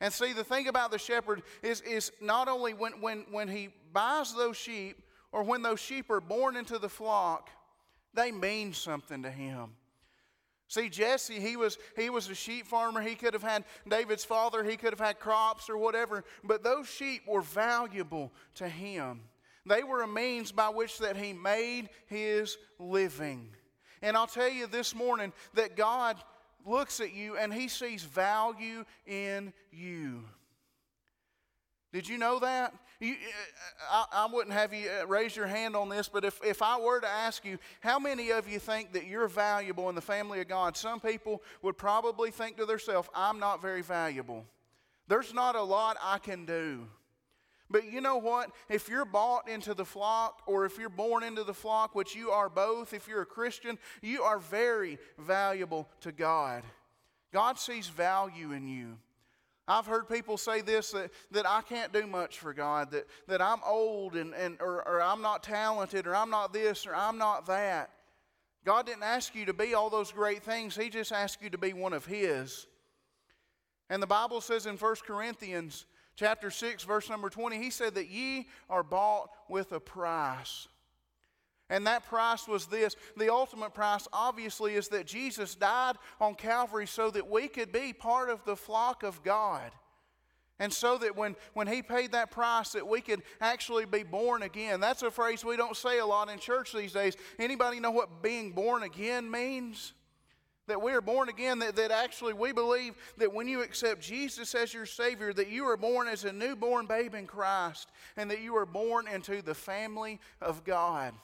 And 0.00 0.12
see, 0.12 0.32
the 0.32 0.42
thing 0.42 0.66
about 0.66 0.90
the 0.90 0.98
shepherd 0.98 1.44
is, 1.62 1.80
is 1.82 2.10
not 2.20 2.48
only 2.48 2.74
when, 2.74 3.00
when, 3.00 3.24
when 3.30 3.46
he 3.46 3.68
buys 3.92 4.34
those 4.34 4.56
sheep 4.56 5.00
or 5.30 5.44
when 5.44 5.62
those 5.62 5.78
sheep 5.78 6.10
are 6.10 6.20
born 6.20 6.56
into 6.56 6.80
the 6.80 6.88
flock, 6.88 7.50
they 8.14 8.32
mean 8.32 8.72
something 8.72 9.22
to 9.22 9.30
him. 9.30 9.76
See, 10.66 10.88
Jesse, 10.88 11.38
he 11.38 11.56
was, 11.56 11.78
he 11.94 12.10
was 12.10 12.28
a 12.28 12.34
sheep 12.34 12.66
farmer. 12.66 13.00
He 13.00 13.14
could 13.14 13.34
have 13.34 13.44
had 13.44 13.62
David's 13.88 14.24
father, 14.24 14.64
he 14.64 14.76
could 14.76 14.90
have 14.90 14.98
had 14.98 15.20
crops 15.20 15.70
or 15.70 15.78
whatever, 15.78 16.24
but 16.42 16.64
those 16.64 16.88
sheep 16.88 17.22
were 17.28 17.42
valuable 17.42 18.32
to 18.56 18.68
him. 18.68 19.20
They 19.66 19.84
were 19.84 20.02
a 20.02 20.08
means 20.08 20.50
by 20.50 20.70
which 20.70 20.98
that 20.98 21.16
he 21.16 21.32
made 21.32 21.90
his 22.06 22.58
living. 22.80 23.50
And 24.02 24.16
I'll 24.16 24.26
tell 24.26 24.50
you 24.50 24.66
this 24.66 24.96
morning 24.96 25.32
that 25.54 25.76
God 25.76 26.16
looks 26.66 27.00
at 27.00 27.14
you 27.14 27.36
and 27.36 27.52
he 27.52 27.68
sees 27.68 28.02
value 28.02 28.84
in 29.06 29.52
you. 29.70 30.24
Did 31.92 32.08
you 32.08 32.18
know 32.18 32.38
that? 32.40 32.74
You, 32.98 33.14
I, 33.90 34.06
I, 34.12 34.28
wouldn't 34.32 34.54
have 34.54 34.72
you 34.72 34.88
uh, 34.88 35.06
raise 35.06 35.36
your 35.36 35.46
hand 35.46 35.76
on 35.76 35.90
this, 35.90 36.08
but 36.08 36.24
if, 36.24 36.40
if 36.42 36.62
I 36.62 36.80
were 36.80 37.00
to 37.00 37.06
ask 37.06 37.44
you, 37.44 37.58
how 37.80 37.98
many 37.98 38.30
of 38.30 38.48
you 38.48 38.58
think 38.58 38.94
that 38.94 39.06
you're 39.06 39.28
valuable 39.28 39.90
in 39.90 39.94
the 39.94 40.00
family 40.00 40.40
of 40.40 40.48
God? 40.48 40.78
Some 40.78 41.00
people 41.00 41.42
would 41.60 41.76
probably 41.76 42.30
think 42.30 42.56
to 42.56 42.64
themselves, 42.64 43.08
I'm 43.14 43.38
not 43.38 43.60
very 43.60 43.82
valuable. 43.82 44.46
There's 45.08 45.34
not 45.34 45.56
a 45.56 45.62
lot 45.62 45.98
I 46.02 46.18
can 46.18 46.46
do. 46.46 46.86
But 47.68 47.90
you 47.90 48.00
know 48.00 48.16
what? 48.16 48.50
If 48.68 48.88
you're 48.88 49.04
bought 49.04 49.48
into 49.48 49.74
the 49.74 49.84
flock, 49.84 50.42
or 50.46 50.66
if 50.66 50.78
you're 50.78 50.88
born 50.88 51.24
into 51.24 51.42
the 51.42 51.54
flock, 51.54 51.94
which 51.94 52.14
you 52.14 52.30
are 52.30 52.48
both, 52.48 52.92
if 52.92 53.08
you're 53.08 53.22
a 53.22 53.26
Christian, 53.26 53.78
you 54.02 54.22
are 54.22 54.38
very 54.38 54.98
valuable 55.18 55.88
to 56.02 56.12
God. 56.12 56.62
God 57.32 57.58
sees 57.58 57.88
value 57.88 58.52
in 58.52 58.68
you. 58.68 58.98
I've 59.68 59.86
heard 59.86 60.08
people 60.08 60.36
say 60.36 60.60
this 60.60 60.92
that, 60.92 61.10
that 61.32 61.44
I 61.48 61.60
can't 61.60 61.92
do 61.92 62.06
much 62.06 62.38
for 62.38 62.54
God, 62.54 62.92
that, 62.92 63.06
that 63.26 63.42
I'm 63.42 63.58
old 63.66 64.14
and, 64.14 64.32
and 64.34 64.56
or, 64.60 64.86
or 64.86 65.02
I'm 65.02 65.22
not 65.22 65.42
talented, 65.42 66.06
or 66.06 66.14
I'm 66.14 66.30
not 66.30 66.52
this, 66.52 66.86
or 66.86 66.94
I'm 66.94 67.18
not 67.18 67.46
that. 67.46 67.90
God 68.64 68.86
didn't 68.86 69.02
ask 69.02 69.34
you 69.34 69.44
to 69.46 69.52
be 69.52 69.74
all 69.74 69.90
those 69.90 70.12
great 70.12 70.44
things, 70.44 70.76
He 70.76 70.88
just 70.88 71.10
asked 71.10 71.42
you 71.42 71.50
to 71.50 71.58
be 71.58 71.72
one 71.72 71.92
of 71.92 72.06
His. 72.06 72.68
And 73.90 74.02
the 74.02 74.06
Bible 74.06 74.40
says 74.40 74.66
in 74.66 74.76
1 74.76 74.94
Corinthians 75.06 75.86
chapter 76.16 76.50
6, 76.50 76.84
verse 76.84 77.08
number 77.08 77.28
20, 77.28 77.58
he 77.58 77.70
said 77.70 77.94
that 77.94 78.08
ye 78.08 78.48
are 78.68 78.82
bought 78.82 79.28
with 79.48 79.72
a 79.72 79.80
price. 79.80 80.68
And 81.68 81.86
that 81.86 82.06
price 82.06 82.46
was 82.46 82.66
this. 82.66 82.94
The 83.16 83.32
ultimate 83.32 83.74
price, 83.74 84.06
obviously, 84.12 84.74
is 84.74 84.88
that 84.88 85.06
Jesus 85.06 85.54
died 85.54 85.96
on 86.20 86.34
Calvary 86.34 86.86
so 86.86 87.10
that 87.10 87.28
we 87.28 87.48
could 87.48 87.72
be 87.72 87.92
part 87.92 88.30
of 88.30 88.44
the 88.44 88.56
flock 88.56 89.02
of 89.02 89.22
God. 89.22 89.72
And 90.58 90.72
so 90.72 90.96
that 90.98 91.16
when, 91.16 91.36
when 91.52 91.66
he 91.66 91.82
paid 91.82 92.12
that 92.12 92.30
price, 92.30 92.70
that 92.72 92.86
we 92.86 93.00
could 93.00 93.22
actually 93.40 93.84
be 93.84 94.04
born 94.04 94.42
again. 94.42 94.80
That's 94.80 95.02
a 95.02 95.10
phrase 95.10 95.44
we 95.44 95.56
don't 95.56 95.76
say 95.76 95.98
a 95.98 96.06
lot 96.06 96.30
in 96.30 96.38
church 96.38 96.72
these 96.72 96.92
days. 96.92 97.14
Anybody 97.38 97.78
know 97.78 97.90
what 97.90 98.22
being 98.22 98.52
born 98.52 98.82
again 98.82 99.30
means? 99.30 99.92
That 100.66 100.82
we 100.82 100.92
are 100.92 101.00
born 101.00 101.28
again, 101.28 101.58
that, 101.60 101.76
that 101.76 101.90
actually 101.90 102.32
we 102.32 102.52
believe 102.52 102.94
that 103.18 103.32
when 103.32 103.48
you 103.48 103.62
accept 103.62 104.00
Jesus 104.00 104.54
as 104.54 104.74
your 104.74 104.86
Savior, 104.86 105.32
that 105.32 105.48
you 105.48 105.64
are 105.64 105.76
born 105.76 106.08
as 106.08 106.24
a 106.24 106.32
newborn 106.32 106.86
babe 106.86 107.14
in 107.14 107.26
Christ, 107.26 107.90
and 108.16 108.30
that 108.30 108.40
you 108.40 108.56
are 108.56 108.66
born 108.66 109.06
into 109.08 109.42
the 109.42 109.54
family 109.54 110.20
of 110.40 110.64
God. 110.64 111.14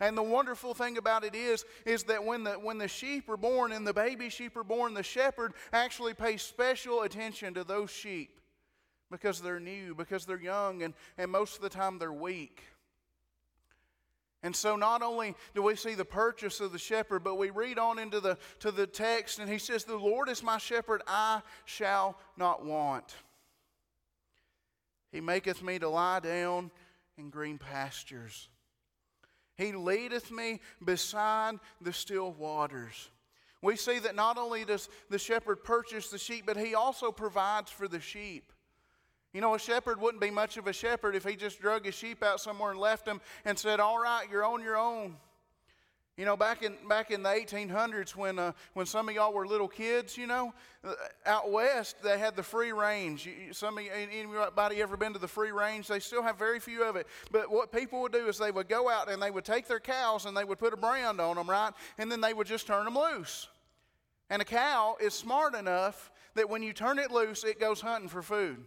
And 0.00 0.18
the 0.18 0.22
wonderful 0.22 0.74
thing 0.74 0.98
about 0.98 1.24
it 1.24 1.34
is, 1.34 1.64
is 1.86 2.02
that 2.04 2.24
when 2.24 2.44
the, 2.44 2.54
when 2.54 2.78
the 2.78 2.88
sheep 2.88 3.28
are 3.28 3.36
born 3.36 3.72
and 3.72 3.86
the 3.86 3.92
baby 3.92 4.28
sheep 4.28 4.56
are 4.56 4.64
born, 4.64 4.92
the 4.92 5.02
shepherd 5.02 5.52
actually 5.72 6.14
pays 6.14 6.42
special 6.42 7.02
attention 7.02 7.54
to 7.54 7.64
those 7.64 7.90
sheep 7.90 8.40
because 9.10 9.40
they're 9.40 9.60
new, 9.60 9.94
because 9.94 10.26
they're 10.26 10.40
young, 10.40 10.82
and, 10.82 10.94
and 11.16 11.30
most 11.30 11.56
of 11.56 11.62
the 11.62 11.68
time 11.68 11.98
they're 11.98 12.12
weak. 12.12 12.62
And 14.44 14.54
so 14.54 14.76
not 14.76 15.00
only 15.00 15.34
do 15.54 15.62
we 15.62 15.74
see 15.74 15.94
the 15.94 16.04
purchase 16.04 16.60
of 16.60 16.70
the 16.70 16.78
shepherd, 16.78 17.24
but 17.24 17.36
we 17.36 17.48
read 17.48 17.78
on 17.78 17.98
into 17.98 18.20
the 18.20 18.36
to 18.60 18.70
the 18.70 18.86
text 18.86 19.38
and 19.38 19.50
he 19.50 19.56
says, 19.58 19.84
"The 19.84 19.96
Lord 19.96 20.28
is 20.28 20.42
my 20.42 20.58
shepherd, 20.58 21.02
I 21.06 21.40
shall 21.64 22.18
not 22.36 22.62
want. 22.62 23.16
He 25.10 25.22
maketh 25.22 25.62
me 25.62 25.78
to 25.78 25.88
lie 25.88 26.20
down 26.20 26.70
in 27.16 27.30
green 27.30 27.56
pastures. 27.56 28.50
He 29.56 29.72
leadeth 29.72 30.30
me 30.30 30.60
beside 30.84 31.58
the 31.80 31.94
still 31.94 32.30
waters." 32.30 33.10
We 33.62 33.76
see 33.76 33.98
that 34.00 34.14
not 34.14 34.36
only 34.36 34.66
does 34.66 34.90
the 35.08 35.18
shepherd 35.18 35.64
purchase 35.64 36.10
the 36.10 36.18
sheep, 36.18 36.44
but 36.44 36.58
he 36.58 36.74
also 36.74 37.10
provides 37.10 37.70
for 37.70 37.88
the 37.88 38.00
sheep. 38.00 38.52
You 39.34 39.40
know, 39.40 39.54
a 39.56 39.58
shepherd 39.58 40.00
wouldn't 40.00 40.22
be 40.22 40.30
much 40.30 40.56
of 40.56 40.68
a 40.68 40.72
shepherd 40.72 41.16
if 41.16 41.24
he 41.24 41.34
just 41.34 41.60
drug 41.60 41.84
his 41.84 41.94
sheep 41.96 42.22
out 42.22 42.40
somewhere 42.40 42.70
and 42.70 42.78
left 42.78 43.04
them 43.04 43.20
and 43.44 43.58
said, 43.58 43.80
All 43.80 43.98
right, 43.98 44.26
you're 44.30 44.44
on 44.44 44.62
your 44.62 44.76
own. 44.76 45.16
You 46.16 46.24
know, 46.24 46.36
back 46.36 46.62
in 46.62 46.76
back 46.88 47.10
in 47.10 47.24
the 47.24 47.28
1800s, 47.28 48.14
when 48.14 48.38
uh, 48.38 48.52
when 48.74 48.86
some 48.86 49.08
of 49.08 49.16
y'all 49.16 49.32
were 49.32 49.48
little 49.48 49.66
kids, 49.66 50.16
you 50.16 50.28
know, 50.28 50.54
uh, 50.84 50.92
out 51.26 51.50
west 51.50 51.96
they 52.04 52.16
had 52.16 52.36
the 52.36 52.42
free 52.44 52.70
range. 52.70 53.28
Some 53.50 53.76
of 53.76 53.82
you, 53.82 53.90
anybody 53.90 54.80
ever 54.80 54.96
been 54.96 55.12
to 55.14 55.18
the 55.18 55.26
free 55.26 55.50
range? 55.50 55.88
They 55.88 55.98
still 55.98 56.22
have 56.22 56.38
very 56.38 56.60
few 56.60 56.84
of 56.84 56.94
it. 56.94 57.08
But 57.32 57.50
what 57.50 57.72
people 57.72 58.02
would 58.02 58.12
do 58.12 58.28
is 58.28 58.38
they 58.38 58.52
would 58.52 58.68
go 58.68 58.88
out 58.88 59.10
and 59.10 59.20
they 59.20 59.32
would 59.32 59.44
take 59.44 59.66
their 59.66 59.80
cows 59.80 60.26
and 60.26 60.36
they 60.36 60.44
would 60.44 60.60
put 60.60 60.72
a 60.72 60.76
brand 60.76 61.20
on 61.20 61.34
them, 61.34 61.50
right? 61.50 61.72
And 61.98 62.12
then 62.12 62.20
they 62.20 62.32
would 62.32 62.46
just 62.46 62.68
turn 62.68 62.84
them 62.84 62.96
loose. 62.96 63.48
And 64.30 64.40
a 64.40 64.44
cow 64.44 64.96
is 65.00 65.12
smart 65.12 65.56
enough 65.56 66.12
that 66.34 66.48
when 66.48 66.62
you 66.62 66.72
turn 66.72 67.00
it 67.00 67.10
loose, 67.10 67.42
it 67.42 67.58
goes 67.58 67.80
hunting 67.80 68.08
for 68.08 68.22
food. 68.22 68.64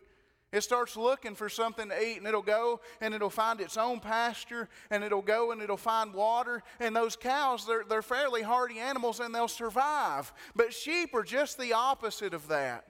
It 0.54 0.62
starts 0.62 0.96
looking 0.96 1.36
for 1.36 1.50
something 1.50 1.90
to 1.90 2.02
eat 2.02 2.18
and 2.18 2.28
it'll 2.28 2.42
go 2.42 2.80
and 3.02 3.14
it'll 3.14 3.30
find 3.30 3.60
its 3.60 3.76
own 3.76 4.00
pasture 4.00 4.70
and 4.90 5.04
it'll 5.04 5.22
go 5.22 5.52
and 5.52 5.62
it'll 5.62 5.76
find 5.76 6.14
water. 6.14 6.64
And 6.80 6.96
those 6.96 7.18
cows, 7.18 7.66
they're, 7.68 7.84
they're 7.88 8.02
fairly 8.02 8.44
hardy 8.44 8.80
animals 8.80 9.20
and 9.20 9.36
they'll 9.36 9.50
survive. 9.50 10.32
But 10.56 10.74
sheep 10.74 11.14
are 11.14 11.24
just 11.24 11.60
the 11.60 11.74
opposite 11.74 12.34
of 12.34 12.48
that. 12.48 12.86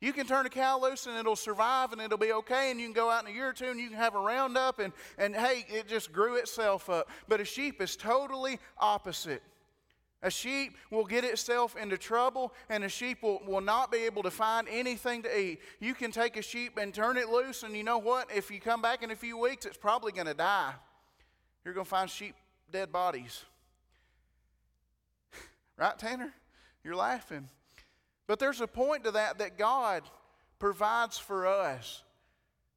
You 0.00 0.12
can 0.14 0.26
turn 0.26 0.46
a 0.46 0.48
cow 0.50 0.80
loose 0.80 1.06
and 1.06 1.18
it'll 1.18 1.36
survive 1.36 1.92
and 1.92 2.00
it'll 2.00 2.16
be 2.16 2.32
okay, 2.32 2.70
and 2.70 2.80
you 2.80 2.86
can 2.86 2.94
go 2.94 3.10
out 3.10 3.24
in 3.24 3.32
a 3.32 3.34
year 3.34 3.48
or 3.48 3.52
two 3.52 3.66
and 3.66 3.78
you 3.78 3.88
can 3.88 3.98
have 3.98 4.14
a 4.14 4.20
roundup, 4.20 4.78
and, 4.78 4.94
and 5.18 5.36
hey, 5.36 5.66
it 5.68 5.88
just 5.88 6.10
grew 6.10 6.36
itself 6.36 6.88
up. 6.88 7.10
But 7.28 7.40
a 7.40 7.44
sheep 7.44 7.82
is 7.82 7.96
totally 7.96 8.58
opposite. 8.78 9.42
A 10.22 10.30
sheep 10.30 10.76
will 10.90 11.06
get 11.06 11.24
itself 11.24 11.76
into 11.76 11.96
trouble, 11.96 12.52
and 12.68 12.84
a 12.84 12.90
sheep 12.90 13.22
will, 13.22 13.40
will 13.46 13.62
not 13.62 13.90
be 13.90 13.98
able 13.98 14.22
to 14.22 14.30
find 14.30 14.68
anything 14.70 15.22
to 15.22 15.38
eat. 15.38 15.60
You 15.80 15.94
can 15.94 16.10
take 16.10 16.36
a 16.36 16.42
sheep 16.42 16.76
and 16.76 16.92
turn 16.92 17.16
it 17.16 17.30
loose, 17.30 17.62
and 17.62 17.74
you 17.74 17.82
know 17.82 17.96
what? 17.96 18.30
If 18.34 18.50
you 18.50 18.60
come 18.60 18.82
back 18.82 19.02
in 19.02 19.10
a 19.10 19.16
few 19.16 19.38
weeks, 19.38 19.64
it's 19.64 19.78
probably 19.78 20.12
going 20.12 20.26
to 20.26 20.34
die. 20.34 20.74
You're 21.64 21.72
going 21.72 21.86
to 21.86 21.90
find 21.90 22.10
sheep 22.10 22.34
dead 22.70 22.92
bodies. 22.92 23.42
right, 25.78 25.98
Tanner? 25.98 26.34
You're 26.84 26.96
laughing. 26.96 27.48
But 28.26 28.38
there's 28.38 28.60
a 28.60 28.66
point 28.66 29.04
to 29.04 29.12
that 29.12 29.38
that 29.38 29.56
God 29.56 30.02
provides 30.58 31.18
for 31.18 31.46
us. 31.46 32.02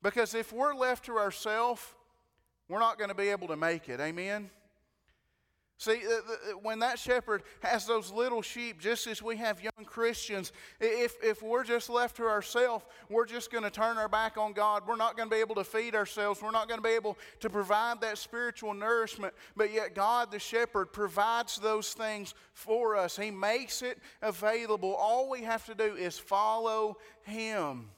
Because 0.01 0.33
if 0.33 0.51
we're 0.51 0.73
left 0.73 1.05
to 1.05 1.17
ourselves, 1.17 1.81
we're 2.69 2.79
not 2.79 2.97
going 2.97 3.09
to 3.09 3.15
be 3.15 3.29
able 3.29 3.49
to 3.49 3.57
make 3.57 3.89
it. 3.89 3.99
Amen? 3.99 4.49
See, 5.77 6.01
when 6.61 6.79
that 6.79 6.99
shepherd 6.99 7.43
has 7.61 7.85
those 7.85 8.11
little 8.11 8.41
sheep, 8.41 8.79
just 8.79 9.05
as 9.07 9.21
we 9.21 9.35
have 9.37 9.61
young 9.61 9.85
Christians, 9.85 10.53
if, 10.79 11.15
if 11.21 11.41
we're 11.41 11.63
just 11.63 11.89
left 11.89 12.15
to 12.17 12.23
ourselves, 12.23 12.85
we're 13.09 13.25
just 13.25 13.51
going 13.51 13.63
to 13.63 13.71
turn 13.71 13.97
our 13.97 14.07
back 14.07 14.37
on 14.37 14.53
God. 14.53 14.83
We're 14.87 14.95
not 14.95 15.17
going 15.17 15.29
to 15.29 15.35
be 15.35 15.41
able 15.41 15.55
to 15.55 15.63
feed 15.63 15.95
ourselves. 15.95 16.41
We're 16.41 16.51
not 16.51 16.67
going 16.67 16.77
to 16.77 16.87
be 16.87 16.93
able 16.93 17.17
to 17.41 17.49
provide 17.49 18.01
that 18.01 18.17
spiritual 18.17 18.73
nourishment. 18.73 19.33
But 19.57 19.73
yet, 19.73 19.95
God, 19.95 20.31
the 20.31 20.39
shepherd, 20.39 20.93
provides 20.93 21.57
those 21.57 21.93
things 21.93 22.33
for 22.53 22.95
us. 22.95 23.17
He 23.17 23.31
makes 23.31 23.81
it 23.81 23.97
available. 24.21 24.93
All 24.93 25.29
we 25.29 25.41
have 25.41 25.65
to 25.65 25.75
do 25.75 25.95
is 25.95 26.17
follow 26.17 26.97
Him. 27.23 27.89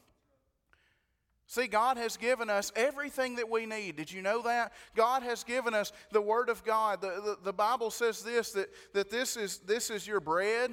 See, 1.56 1.68
God 1.68 1.96
has 1.96 2.18
given 2.18 2.50
us 2.50 2.74
everything 2.76 3.36
that 3.38 3.50
we 3.50 3.66
need. 3.66 3.96
Did 3.96 4.12
you 4.12 4.22
know 4.22 4.42
that? 4.42 4.74
God 4.94 5.24
has 5.24 5.46
given 5.46 5.74
us 5.74 5.94
the 6.12 6.20
Word 6.20 6.50
of 6.50 6.66
God. 6.66 7.00
The, 7.00 7.08
the, 7.08 7.38
the, 7.46 7.54
Bible 7.54 7.92
says 7.92 8.22
this 8.24 8.52
that, 8.52 8.68
that 8.92 9.10
this, 9.10 9.38
is, 9.38 9.60
this 9.60 9.90
is 9.90 10.06
your 10.06 10.20
bread, 10.20 10.72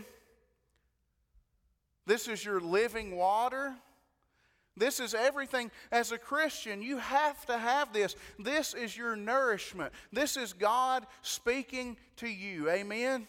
this 2.04 2.26
is 2.26 2.44
your 2.44 2.60
living 2.60 3.14
water. 3.14 3.76
This 4.76 4.98
is 4.98 5.14
everything. 5.14 5.70
As 5.92 6.10
a 6.10 6.18
Christian, 6.18 6.82
you 6.82 6.96
have 6.96 7.46
to 7.46 7.56
have 7.56 7.92
this. 7.92 8.16
This 8.40 8.74
is 8.74 8.96
your 8.96 9.14
nourishment. 9.14 9.92
This 10.12 10.36
is 10.36 10.52
God 10.52 11.06
speaking 11.20 11.96
to 12.16 12.26
you. 12.26 12.68
Amen? 12.68 13.28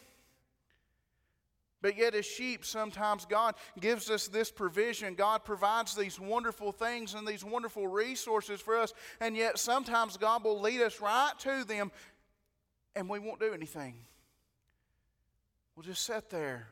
But 1.83 1.97
yet, 1.97 2.15
as 2.15 2.25
sheep, 2.25 2.63
sometimes 2.63 3.25
God 3.25 3.55
gives 3.77 4.09
us 4.09 4.29
this 4.29 4.49
provision. 4.49 5.15
God 5.15 5.43
provides 5.43 5.93
these 5.93 6.17
wonderful 6.17 6.71
things 6.71 7.13
and 7.13 7.27
these 7.27 7.43
wonderful 7.43 7.87
resources 7.87 8.61
for 8.61 8.79
us. 8.79 8.93
And 9.19 9.35
yet, 9.35 9.59
sometimes 9.59 10.15
God 10.15 10.45
will 10.45 10.61
lead 10.61 10.81
us 10.81 11.01
right 11.01 11.33
to 11.39 11.65
them 11.65 11.91
and 12.95 13.09
we 13.09 13.19
won't 13.19 13.41
do 13.41 13.53
anything. 13.53 13.95
We'll 15.75 15.83
just 15.83 16.03
sit 16.03 16.29
there 16.29 16.69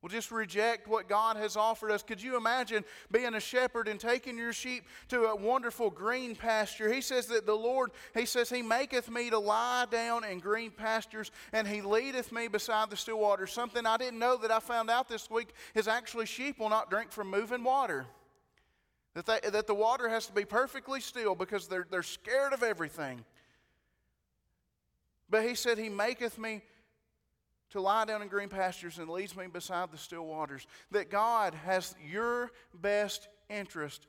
We'll 0.00 0.10
just 0.10 0.30
reject 0.30 0.86
what 0.86 1.08
God 1.08 1.36
has 1.36 1.56
offered 1.56 1.90
us. 1.90 2.04
Could 2.04 2.22
you 2.22 2.36
imagine 2.36 2.84
being 3.10 3.34
a 3.34 3.40
shepherd 3.40 3.88
and 3.88 3.98
taking 3.98 4.38
your 4.38 4.52
sheep 4.52 4.84
to 5.08 5.24
a 5.24 5.34
wonderful 5.34 5.90
green 5.90 6.36
pasture? 6.36 6.92
He 6.92 7.00
says 7.00 7.26
that 7.26 7.46
the 7.46 7.54
Lord, 7.54 7.90
He 8.14 8.24
says, 8.24 8.48
He 8.48 8.62
maketh 8.62 9.10
me 9.10 9.28
to 9.30 9.40
lie 9.40 9.86
down 9.90 10.22
in 10.22 10.38
green 10.38 10.70
pastures, 10.70 11.32
and 11.52 11.66
He 11.66 11.80
leadeth 11.82 12.30
me 12.30 12.46
beside 12.46 12.90
the 12.90 12.96
still 12.96 13.18
waters. 13.18 13.50
Something 13.50 13.86
I 13.86 13.96
didn't 13.96 14.20
know 14.20 14.36
that 14.36 14.52
I 14.52 14.60
found 14.60 14.88
out 14.88 15.08
this 15.08 15.28
week 15.28 15.52
is 15.74 15.88
actually 15.88 16.26
sheep 16.26 16.60
will 16.60 16.68
not 16.68 16.90
drink 16.90 17.10
from 17.10 17.28
moving 17.28 17.64
water. 17.64 18.06
That, 19.14 19.26
they, 19.26 19.50
that 19.50 19.66
the 19.66 19.74
water 19.74 20.08
has 20.08 20.28
to 20.28 20.32
be 20.32 20.44
perfectly 20.44 21.00
still 21.00 21.34
because 21.34 21.66
they're, 21.66 21.88
they're 21.90 22.04
scared 22.04 22.52
of 22.52 22.62
everything. 22.62 23.24
But 25.28 25.42
He 25.42 25.56
said, 25.56 25.76
He 25.76 25.88
maketh 25.88 26.38
me 26.38 26.62
to 27.70 27.80
lie 27.80 28.04
down 28.04 28.22
in 28.22 28.28
green 28.28 28.48
pastures 28.48 28.98
and 28.98 29.08
leads 29.08 29.36
me 29.36 29.46
beside 29.46 29.92
the 29.92 29.98
still 29.98 30.26
waters. 30.26 30.66
That 30.90 31.10
God 31.10 31.54
has 31.54 31.94
your 32.10 32.50
best 32.74 33.28
interest 33.48 34.06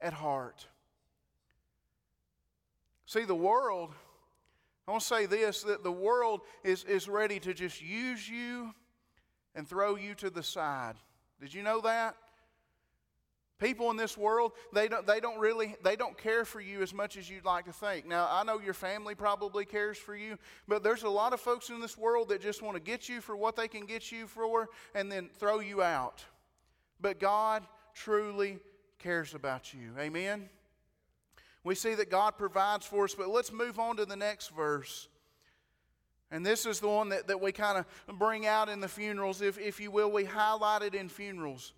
at 0.00 0.12
heart. 0.12 0.66
See, 3.06 3.24
the 3.24 3.34
world, 3.34 3.90
I 4.86 4.92
want 4.92 5.02
to 5.02 5.06
say 5.08 5.26
this 5.26 5.62
that 5.62 5.82
the 5.82 5.92
world 5.92 6.42
is, 6.62 6.84
is 6.84 7.08
ready 7.08 7.40
to 7.40 7.54
just 7.54 7.82
use 7.82 8.28
you 8.28 8.74
and 9.54 9.66
throw 9.66 9.96
you 9.96 10.14
to 10.16 10.30
the 10.30 10.42
side. 10.42 10.94
Did 11.40 11.52
you 11.54 11.62
know 11.62 11.80
that? 11.80 12.16
People 13.60 13.90
in 13.90 13.98
this 13.98 14.16
world, 14.16 14.52
they 14.72 14.88
don't, 14.88 15.06
they 15.06 15.20
don't 15.20 15.38
really, 15.38 15.76
they 15.84 15.94
don't 15.94 16.16
care 16.16 16.46
for 16.46 16.62
you 16.62 16.80
as 16.80 16.94
much 16.94 17.18
as 17.18 17.28
you'd 17.28 17.44
like 17.44 17.66
to 17.66 17.72
think. 17.72 18.06
Now, 18.06 18.26
I 18.30 18.42
know 18.42 18.58
your 18.58 18.72
family 18.72 19.14
probably 19.14 19.66
cares 19.66 19.98
for 19.98 20.16
you, 20.16 20.38
but 20.66 20.82
there's 20.82 21.02
a 21.02 21.10
lot 21.10 21.34
of 21.34 21.40
folks 21.40 21.68
in 21.68 21.78
this 21.78 21.98
world 21.98 22.30
that 22.30 22.40
just 22.40 22.62
want 22.62 22.76
to 22.76 22.82
get 22.82 23.06
you 23.06 23.20
for 23.20 23.36
what 23.36 23.56
they 23.56 23.68
can 23.68 23.84
get 23.84 24.10
you 24.10 24.26
for 24.26 24.70
and 24.94 25.12
then 25.12 25.28
throw 25.38 25.60
you 25.60 25.82
out. 25.82 26.24
But 27.02 27.20
God 27.20 27.66
truly 27.92 28.58
cares 28.98 29.34
about 29.34 29.74
you. 29.74 29.90
Amen? 29.98 30.48
We 31.62 31.74
see 31.74 31.94
that 31.94 32.10
God 32.10 32.38
provides 32.38 32.86
for 32.86 33.04
us, 33.04 33.14
but 33.14 33.28
let's 33.28 33.52
move 33.52 33.78
on 33.78 33.98
to 33.98 34.06
the 34.06 34.16
next 34.16 34.48
verse. 34.56 35.06
And 36.30 36.46
this 36.46 36.64
is 36.64 36.80
the 36.80 36.88
one 36.88 37.10
that, 37.10 37.26
that 37.26 37.42
we 37.42 37.52
kind 37.52 37.76
of 37.76 38.18
bring 38.18 38.46
out 38.46 38.70
in 38.70 38.80
the 38.80 38.88
funerals, 38.88 39.42
if, 39.42 39.58
if 39.58 39.80
you 39.80 39.90
will. 39.90 40.10
We 40.10 40.24
highlight 40.24 40.80
it 40.80 40.94
in 40.94 41.10
funerals. 41.10 41.74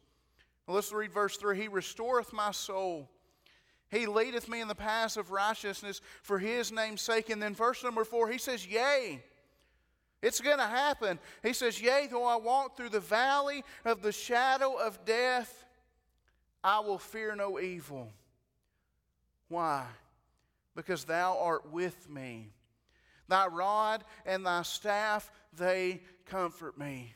Let's 0.69 0.93
read 0.93 1.13
verse 1.13 1.37
3. 1.37 1.61
He 1.61 1.69
restoreth 1.69 2.33
my 2.33 2.53
soul. 2.53 3.09
He 3.91 4.07
leadeth 4.07 4.49
me 4.49 4.61
in 4.61 4.69
the 4.69 4.75
paths 4.75 5.17
of 5.17 5.31
righteousness 5.31 6.01
for 6.23 6.39
his 6.39 6.73
name's 6.73 7.03
sake. 7.03 7.29
And 7.29 7.43
then 7.43 7.55
verse 7.55 7.85
number 7.85 8.05
4, 8.05 8.29
he 8.29 8.39
says, 8.39 8.67
Yea. 8.67 9.23
It's 10.23 10.41
going 10.41 10.59
to 10.59 10.67
happen. 10.67 11.19
He 11.43 11.53
says, 11.53 11.83
Yea, 11.83 12.07
though 12.11 12.25
I 12.25 12.37
walk 12.37 12.77
through 12.77 12.91
the 12.91 13.01
valley 13.01 13.65
of 13.85 14.03
the 14.03 14.13
shadow 14.13 14.77
of 14.77 15.05
death, 15.05 15.65
I 16.63 16.79
will 16.81 16.99
fear 16.99 17.35
no 17.35 17.59
evil. 17.59 18.09
Why? 19.49 19.85
Because 20.77 21.05
thou 21.05 21.39
art 21.39 21.71
with 21.71 22.09
me. 22.09 22.53
Thy 23.29 23.49
rod 23.49 24.05
and 24.25 24.47
thy 24.47 24.63
staff, 24.63 25.31
they 25.53 26.03
comfort 26.25 26.79
me. 26.79 27.15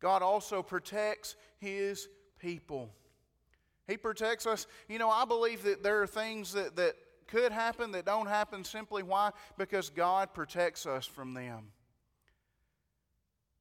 God 0.00 0.22
also 0.22 0.62
protects 0.62 1.34
his 1.58 2.08
people. 2.44 2.90
He 3.88 3.96
protects 3.96 4.46
us. 4.46 4.66
You 4.88 4.98
know, 4.98 5.10
I 5.10 5.24
believe 5.24 5.62
that 5.64 5.82
there 5.82 6.02
are 6.02 6.06
things 6.06 6.52
that, 6.52 6.76
that 6.76 6.94
could 7.26 7.52
happen 7.52 7.92
that 7.92 8.04
don't 8.04 8.26
happen 8.26 8.64
simply 8.64 9.02
why? 9.02 9.30
Because 9.56 9.88
God 9.88 10.34
protects 10.34 10.84
us 10.84 11.06
from 11.06 11.32
them. 11.32 11.68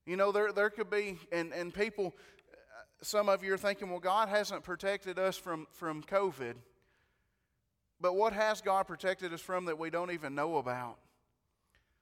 You 0.05 0.17
know, 0.17 0.33
there, 0.33 0.51
there 0.51 0.69
could 0.69 0.89
be, 0.89 1.17
and, 1.31 1.53
and 1.53 1.73
people, 1.73 2.13
uh, 2.51 2.57
some 3.01 3.29
of 3.29 3.41
you 3.41 3.53
are 3.53 3.57
thinking, 3.57 3.89
well, 3.89 4.01
God 4.01 4.27
hasn't 4.27 4.63
protected 4.63 5.17
us 5.17 5.37
from, 5.37 5.65
from 5.71 6.03
COVID. 6.03 6.55
But 8.01 8.17
what 8.17 8.33
has 8.33 8.59
God 8.59 8.83
protected 8.83 9.33
us 9.33 9.39
from 9.39 9.65
that 9.65 9.79
we 9.79 9.89
don't 9.89 10.11
even 10.11 10.35
know 10.35 10.57
about? 10.57 10.97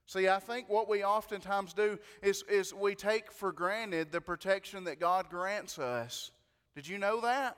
See, 0.06 0.28
I 0.28 0.40
think 0.40 0.68
what 0.68 0.88
we 0.88 1.04
oftentimes 1.04 1.74
do 1.74 1.96
is, 2.22 2.42
is 2.50 2.74
we 2.74 2.96
take 2.96 3.30
for 3.30 3.52
granted 3.52 4.10
the 4.10 4.20
protection 4.20 4.84
that 4.84 4.98
God 4.98 5.30
grants 5.30 5.78
us. 5.78 6.32
Did 6.74 6.88
you 6.88 6.98
know 6.98 7.20
that? 7.20 7.56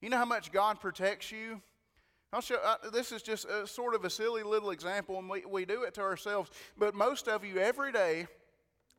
You 0.00 0.08
know 0.10 0.16
how 0.16 0.24
much 0.24 0.50
God 0.50 0.80
protects 0.80 1.30
you? 1.30 1.60
I'll 2.32 2.40
show, 2.40 2.56
uh, 2.64 2.90
this 2.90 3.12
is 3.12 3.22
just 3.22 3.44
a, 3.44 3.66
sort 3.66 3.94
of 3.94 4.04
a 4.04 4.10
silly 4.10 4.42
little 4.42 4.70
example, 4.70 5.18
and 5.18 5.28
we, 5.28 5.44
we 5.44 5.66
do 5.66 5.82
it 5.82 5.94
to 5.94 6.00
ourselves. 6.00 6.50
But 6.78 6.94
most 6.94 7.28
of 7.28 7.44
you, 7.44 7.58
every 7.58 7.92
day, 7.92 8.26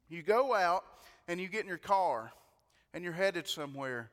you 0.08 0.22
go 0.22 0.54
out 0.54 0.84
and 1.28 1.42
you 1.42 1.48
get 1.48 1.62
in 1.62 1.68
your 1.68 1.80
car 1.80 2.32
and 2.94 3.04
you're 3.04 3.14
headed 3.14 3.48
somewhere. 3.48 4.12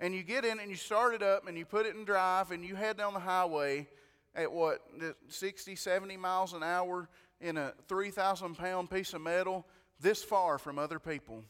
And 0.00 0.14
you 0.14 0.22
get 0.22 0.44
in 0.44 0.60
and 0.60 0.70
you 0.70 0.76
start 0.76 1.14
it 1.14 1.22
up 1.22 1.46
and 1.46 1.58
you 1.58 1.66
put 1.66 1.84
it 1.84 1.94
in 1.94 2.04
drive 2.04 2.50
and 2.50 2.64
you 2.64 2.74
head 2.74 2.96
down 2.96 3.12
the 3.12 3.20
highway 3.20 3.86
at 4.34 4.50
what, 4.50 4.80
60, 5.28 5.76
70 5.76 6.16
miles 6.16 6.52
an 6.52 6.62
hour 6.62 7.08
in 7.40 7.58
a 7.58 7.74
3,000 7.88 8.54
pound 8.56 8.90
piece 8.90 9.12
of 9.12 9.20
metal 9.20 9.66
this 10.00 10.22
far 10.22 10.58
from 10.58 10.78
other 10.78 10.98
people. 10.98 11.42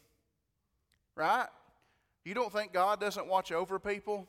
Right? 1.14 1.46
You 2.26 2.34
don't 2.34 2.52
think 2.52 2.72
God 2.72 2.98
doesn't 2.98 3.28
watch 3.28 3.52
over 3.52 3.78
people? 3.78 4.26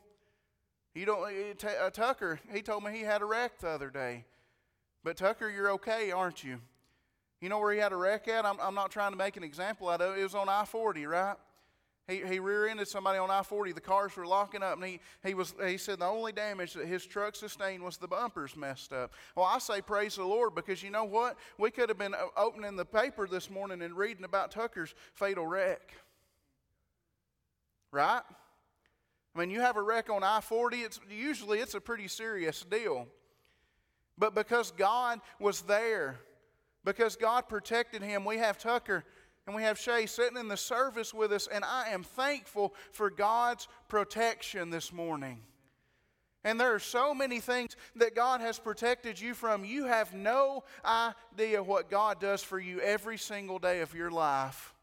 You 0.94 1.08
don't. 1.08 1.28
Eh, 1.32 1.68
uh, 1.82 1.90
Tucker, 1.90 2.40
he 2.54 2.62
told 2.62 2.84
me 2.84 2.92
he 2.92 3.02
had 3.02 3.24
a 3.24 3.26
wreck 3.26 3.58
the 3.58 3.70
other 3.70 3.90
day. 3.90 4.24
But 5.04 5.18
Tucker, 5.18 5.50
you're 5.50 5.72
okay, 5.72 6.12
aren't 6.12 6.44
you? 6.44 6.60
You 7.42 7.50
know 7.50 7.58
where 7.58 7.74
he 7.74 7.80
had 7.80 7.94
a 7.94 7.96
wreck 7.96 8.28
at? 8.28 8.46
I'm, 8.46 8.60
I'm 8.62 8.76
not 8.76 8.92
trying 8.92 9.14
to 9.14 9.18
make 9.18 9.36
an 9.36 9.44
example 9.44 9.90
out 9.90 10.02
of 10.02 10.16
it. 10.16 10.20
It 10.20 10.24
was 10.24 10.36
on 10.36 10.48
I 10.48 10.66
40, 10.66 11.08
right? 11.08 11.38
He, 12.08 12.18
he 12.18 12.38
rear 12.38 12.68
ended 12.68 12.88
somebody 12.88 13.18
on 13.18 13.32
I 13.32 13.42
40. 13.42 13.72
The 13.72 13.82
cars 13.82 14.16
were 14.16 14.28
locking 14.28 14.62
up, 14.62 14.76
and 14.76 14.86
he, 14.86 15.00
he, 15.26 15.34
was, 15.34 15.56
he 15.66 15.78
said 15.78 15.98
the 15.98 16.06
only 16.06 16.32
damage 16.32 16.74
that 16.74 16.86
his 16.86 17.04
truck 17.04 17.36
sustained 17.36 17.82
was 17.82 17.98
the 17.98 18.08
bumpers 18.08 18.56
messed 18.56 18.94
up. 18.94 19.12
Well, 19.36 19.46
I 19.46 19.58
say 19.58 19.82
praise 19.82 20.18
the 20.18 20.24
Lord 20.24 20.54
because 20.54 20.84
you 20.84 20.92
know 20.92 21.04
what? 21.04 21.36
We 21.58 21.72
could 21.72 21.90
have 21.90 21.98
been 21.98 22.14
uh, 22.14 22.28
opening 22.38 22.76
the 22.76 22.86
paper 22.86 23.28
this 23.28 23.50
morning 23.50 23.82
and 23.82 23.98
reading 23.98 24.24
about 24.24 24.52
Tucker's 24.52 24.94
fatal 25.16 25.48
wreck 25.48 25.96
right? 27.92 28.22
I 29.36 29.40
mean, 29.40 29.52
you 29.52 29.62
have 29.62 29.78
a 29.78 29.82
wreck 29.82 30.10
on 30.10 30.24
I 30.24 30.42
40, 30.42 30.78
it's, 30.78 31.00
usually 31.10 31.60
it's 31.60 31.76
a 31.76 31.82
pretty 31.82 32.08
serious 32.08 32.64
deal. 32.64 33.08
But 34.18 34.34
because 34.34 34.72
God 34.72 35.20
was 35.40 35.62
there, 35.62 36.20
because 36.84 37.16
God 37.16 37.48
protected 37.48 38.02
him, 38.02 38.26
we 38.26 38.38
have 38.38 38.58
Tucker 38.58 39.04
and 39.46 39.56
we 39.56 39.64
have 39.64 39.78
Shay 39.80 40.06
sitting 40.08 40.38
in 40.38 40.48
the 40.48 40.58
service 40.58 41.14
with 41.14 41.32
us, 41.32 41.48
and 41.48 41.64
I 41.64 41.90
am 41.90 42.04
thankful 42.04 42.74
for 42.92 43.10
God's 43.10 43.68
protection 43.88 44.70
this 44.70 44.92
morning. 44.92 45.40
And 46.44 46.60
there 46.60 46.74
are 46.74 46.80
so 46.80 47.14
many 47.14 47.40
things 47.40 47.76
that 47.96 48.16
God 48.16 48.42
has 48.42 48.60
protected 48.60 49.20
you 49.20 49.34
from. 49.34 49.66
You 49.66 49.86
have 49.86 50.14
no 50.14 50.64
idea 50.86 51.64
what 51.64 51.90
God 51.90 52.20
does 52.20 52.44
for 52.44 52.60
you 52.60 52.80
every 52.82 53.18
single 53.18 53.60
day 53.60 53.82
of 53.82 53.94
your 53.94 54.12
life. 54.12 54.74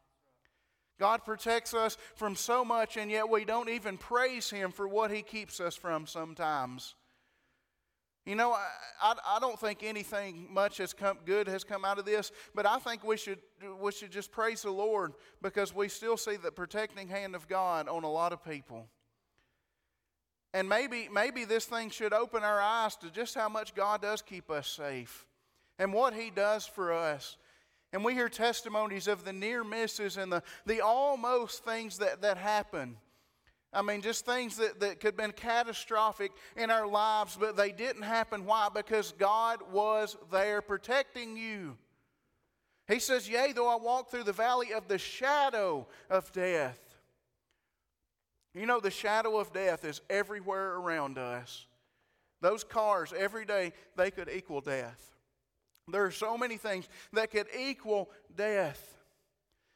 God 0.99 1.25
protects 1.25 1.73
us 1.73 1.97
from 2.15 2.35
so 2.35 2.63
much, 2.63 2.97
and 2.97 3.11
yet 3.11 3.29
we 3.29 3.45
don't 3.45 3.69
even 3.69 3.97
praise 3.97 4.49
Him 4.49 4.71
for 4.71 4.87
what 4.87 5.11
He 5.11 5.21
keeps 5.21 5.59
us 5.59 5.75
from 5.75 6.07
sometimes. 6.07 6.95
You 8.25 8.35
know, 8.35 8.53
I, 8.53 8.65
I, 9.01 9.13
I, 9.35 9.39
don't 9.39 9.59
think 9.59 9.83
anything 9.83 10.47
much 10.51 10.77
has 10.79 10.93
come 10.93 11.19
good 11.25 11.47
has 11.47 11.63
come 11.63 11.85
out 11.85 11.99
of 11.99 12.05
this, 12.05 12.31
but 12.55 12.65
I 12.65 12.79
think 12.79 13.03
we 13.03 13.17
should 13.17 13.37
we 13.79 13.91
should 13.91 14.11
just 14.11 14.31
praise 14.31 14.63
the 14.63 14.71
Lord 14.71 15.13
because 15.43 15.75
we 15.75 15.89
still 15.89 16.17
see 16.17 16.35
the 16.35 16.51
protecting 16.51 17.07
hand 17.07 17.35
of 17.35 17.47
God 17.47 17.87
on 17.87 18.03
a 18.03 18.11
lot 18.11 18.33
of 18.33 18.43
people. 18.43 18.87
And 20.55 20.67
maybe 20.67 21.07
maybe 21.13 21.45
this 21.45 21.65
thing 21.65 21.91
should 21.91 22.13
open 22.13 22.41
our 22.41 22.59
eyes 22.59 22.95
to 22.97 23.11
just 23.11 23.35
how 23.35 23.47
much 23.47 23.75
God 23.75 24.01
does 24.01 24.23
keep 24.23 24.49
us 24.49 24.67
safe 24.67 25.27
and 25.77 25.93
what 25.93 26.15
He 26.15 26.31
does 26.31 26.65
for 26.65 26.93
us. 26.93 27.37
And 27.95 28.03
we 28.03 28.13
hear 28.13 28.27
testimonies 28.27 29.07
of 29.07 29.23
the 29.23 29.31
near 29.31 29.63
misses 29.63 30.17
and 30.17 30.29
the, 30.29 30.43
the 30.65 30.81
almost 30.81 31.63
things 31.63 31.99
that, 31.99 32.23
that 32.23 32.35
happen. 32.35 32.97
I 33.71 33.83
mean, 33.83 34.01
just 34.01 34.25
things 34.25 34.57
that, 34.57 34.81
that 34.81 34.99
could 34.99 35.11
have 35.13 35.17
been 35.17 35.31
catastrophic 35.31 36.33
in 36.57 36.69
our 36.69 36.85
lives, 36.87 37.37
but 37.39 37.55
they 37.55 37.71
didn't 37.71 38.01
happen. 38.01 38.45
Why? 38.45 38.67
Because 38.67 39.13
God 39.13 39.59
was 39.71 40.17
there 40.29 40.61
protecting 40.61 41.37
you. 41.37 41.77
He 42.89 42.99
says, 42.99 43.29
Yea, 43.29 43.53
though 43.53 43.69
I 43.69 43.77
walk 43.77 44.11
through 44.11 44.23
the 44.23 44.33
valley 44.33 44.73
of 44.73 44.89
the 44.89 44.97
shadow 44.97 45.87
of 46.09 46.29
death. 46.33 46.81
You 48.53 48.65
know, 48.65 48.81
the 48.81 48.91
shadow 48.91 49.37
of 49.37 49.53
death 49.53 49.85
is 49.85 50.01
everywhere 50.09 50.73
around 50.75 51.17
us. 51.17 51.65
Those 52.41 52.65
cars, 52.65 53.13
every 53.17 53.45
day, 53.45 53.71
they 53.95 54.11
could 54.11 54.29
equal 54.29 54.59
death. 54.59 55.14
There 55.87 56.03
are 56.05 56.11
so 56.11 56.37
many 56.37 56.57
things 56.57 56.87
that 57.13 57.31
could 57.31 57.47
equal 57.57 58.09
death. 58.35 58.95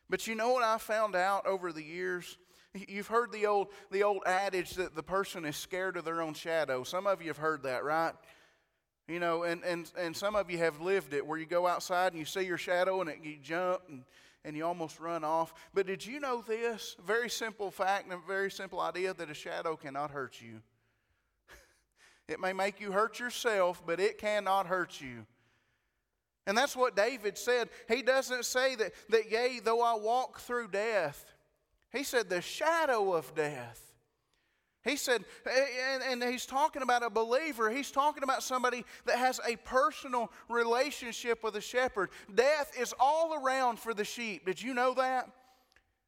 But 0.10 0.26
you 0.26 0.36
know 0.36 0.52
what 0.52 0.64
I 0.64 0.78
found 0.80 1.16
out 1.16 1.46
over 1.46 1.72
the 1.72 1.84
years? 1.84 2.38
You've 2.74 3.08
heard 3.08 3.32
the 3.32 3.46
old, 3.46 3.68
the 3.92 4.04
old 4.04 4.24
adage 4.26 4.72
that 4.72 4.96
the 4.96 5.04
person 5.04 5.46
is 5.46 5.56
scared 5.56 5.98
of 5.98 6.06
their 6.06 6.22
own 6.22 6.34
shadow. 6.34 6.84
Some 6.84 7.08
of 7.08 7.22
you 7.22 7.28
have 7.28 7.38
heard 7.38 7.64
that, 7.64 7.84
right? 7.84 8.14
You 9.08 9.20
know, 9.20 9.44
and, 9.44 9.64
and, 9.64 9.92
and 9.98 10.16
some 10.16 10.36
of 10.36 10.50
you 10.52 10.60
have 10.60 10.82
lived 10.82 11.14
it 11.14 11.26
where 11.26 11.38
you 11.38 11.46
go 11.46 11.68
outside 11.68 12.14
and 12.14 12.20
you 12.20 12.26
see 12.26 12.42
your 12.42 12.60
shadow 12.60 13.02
and 13.02 13.10
it, 13.10 13.20
you 13.24 13.38
jump 13.42 13.82
and, 13.90 14.04
and 14.46 14.56
you 14.56 14.66
almost 14.66 15.00
run 15.00 15.24
off. 15.24 15.54
But 15.74 15.88
did 15.88 16.06
you 16.06 16.20
know 16.20 16.44
this? 16.48 16.96
Very 17.06 17.30
simple 17.30 17.72
fact 17.72 18.06
and 18.06 18.14
a 18.14 18.28
very 18.28 18.52
simple 18.52 18.80
idea 18.80 19.14
that 19.14 19.30
a 19.30 19.34
shadow 19.34 19.76
cannot 19.76 20.12
hurt 20.12 20.40
you. 20.42 20.62
it 22.28 22.40
may 22.40 22.54
make 22.54 22.80
you 22.80 22.92
hurt 22.92 23.20
yourself, 23.20 23.82
but 23.86 24.00
it 24.00 24.20
cannot 24.20 24.68
hurt 24.68 25.02
you. 25.02 25.26
And 26.50 26.58
that's 26.58 26.76
what 26.76 26.96
David 26.96 27.38
said. 27.38 27.70
He 27.88 28.02
doesn't 28.02 28.44
say 28.44 28.74
that, 28.74 28.94
that 29.10 29.30
yea, 29.30 29.60
though 29.64 29.84
I 29.84 29.94
walk 29.94 30.40
through 30.40 30.70
death. 30.70 31.24
He 31.92 32.04
said, 32.04 32.28
the 32.28 32.42
shadow 32.42 33.14
of 33.14 33.36
death. 33.36 33.80
He 34.84 34.96
said, 34.96 35.26
and, 36.10 36.24
he's 36.24 36.48
talking 36.48 36.82
about 36.82 37.04
a 37.04 37.12
believer. 37.12 37.70
He's 37.70 37.92
talking 37.92 38.24
about 38.24 38.42
somebody 38.42 38.84
that 39.06 39.20
has 39.20 39.40
a 39.48 39.58
personal 39.58 40.32
relationship 40.50 41.44
with 41.44 41.56
a 41.56 41.62
shepherd. 41.62 42.10
Death 42.34 42.74
is 42.80 42.96
all 43.00 43.36
around 43.36 43.78
for 43.78 43.94
the 43.94 44.04
sheep. 44.04 44.48
Did 44.48 44.60
you 44.60 44.74
know 44.74 44.96
that? 44.96 45.30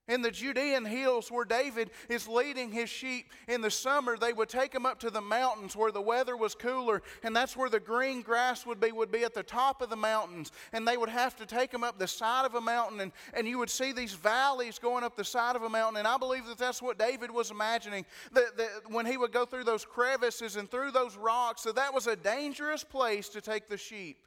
In 0.07 0.23
the 0.23 0.31
Judean 0.31 0.83
hills 0.83 1.31
where 1.31 1.45
David 1.45 1.91
is 2.09 2.27
leading 2.27 2.71
his 2.71 2.89
sheep, 2.89 3.27
in 3.47 3.61
the 3.61 3.69
summer 3.69 4.17
they 4.17 4.33
would 4.33 4.49
take 4.49 4.73
him 4.73 4.85
up 4.85 4.99
to 5.01 5.11
the 5.11 5.21
mountains 5.21 5.75
where 5.75 5.91
the 5.91 6.01
weather 6.01 6.35
was 6.35 6.55
cooler, 6.55 7.03
and 7.23 7.35
that's 7.35 7.55
where 7.55 7.69
the 7.69 7.79
green 7.79 8.21
grass 8.21 8.65
would 8.65 8.79
be, 8.79 8.91
would 8.91 9.11
be 9.11 9.23
at 9.23 9.35
the 9.35 9.43
top 9.43 9.81
of 9.81 9.89
the 9.89 9.95
mountains. 9.95 10.51
And 10.73 10.87
they 10.87 10.97
would 10.97 11.09
have 11.09 11.35
to 11.37 11.45
take 11.45 11.71
him 11.71 11.83
up 11.83 11.99
the 11.99 12.07
side 12.07 12.45
of 12.45 12.55
a 12.55 12.61
mountain, 12.61 12.99
and, 12.99 13.11
and 13.33 13.47
you 13.47 13.59
would 13.59 13.69
see 13.69 13.91
these 13.91 14.13
valleys 14.13 14.79
going 14.79 15.03
up 15.03 15.15
the 15.15 15.23
side 15.23 15.55
of 15.55 15.61
a 15.61 15.69
mountain. 15.69 15.97
And 15.97 16.07
I 16.07 16.17
believe 16.17 16.47
that 16.47 16.57
that's 16.57 16.81
what 16.81 16.97
David 16.97 17.29
was 17.29 17.51
imagining, 17.51 18.05
that, 18.33 18.57
that 18.57 18.69
when 18.89 19.05
he 19.05 19.17
would 19.17 19.31
go 19.31 19.45
through 19.45 19.65
those 19.65 19.85
crevices 19.85 20.55
and 20.55 20.69
through 20.69 20.91
those 20.91 21.15
rocks, 21.15 21.61
that 21.63 21.75
that 21.75 21.93
was 21.93 22.07
a 22.07 22.15
dangerous 22.15 22.83
place 22.83 23.29
to 23.29 23.39
take 23.39 23.69
the 23.69 23.77
sheep. 23.77 24.17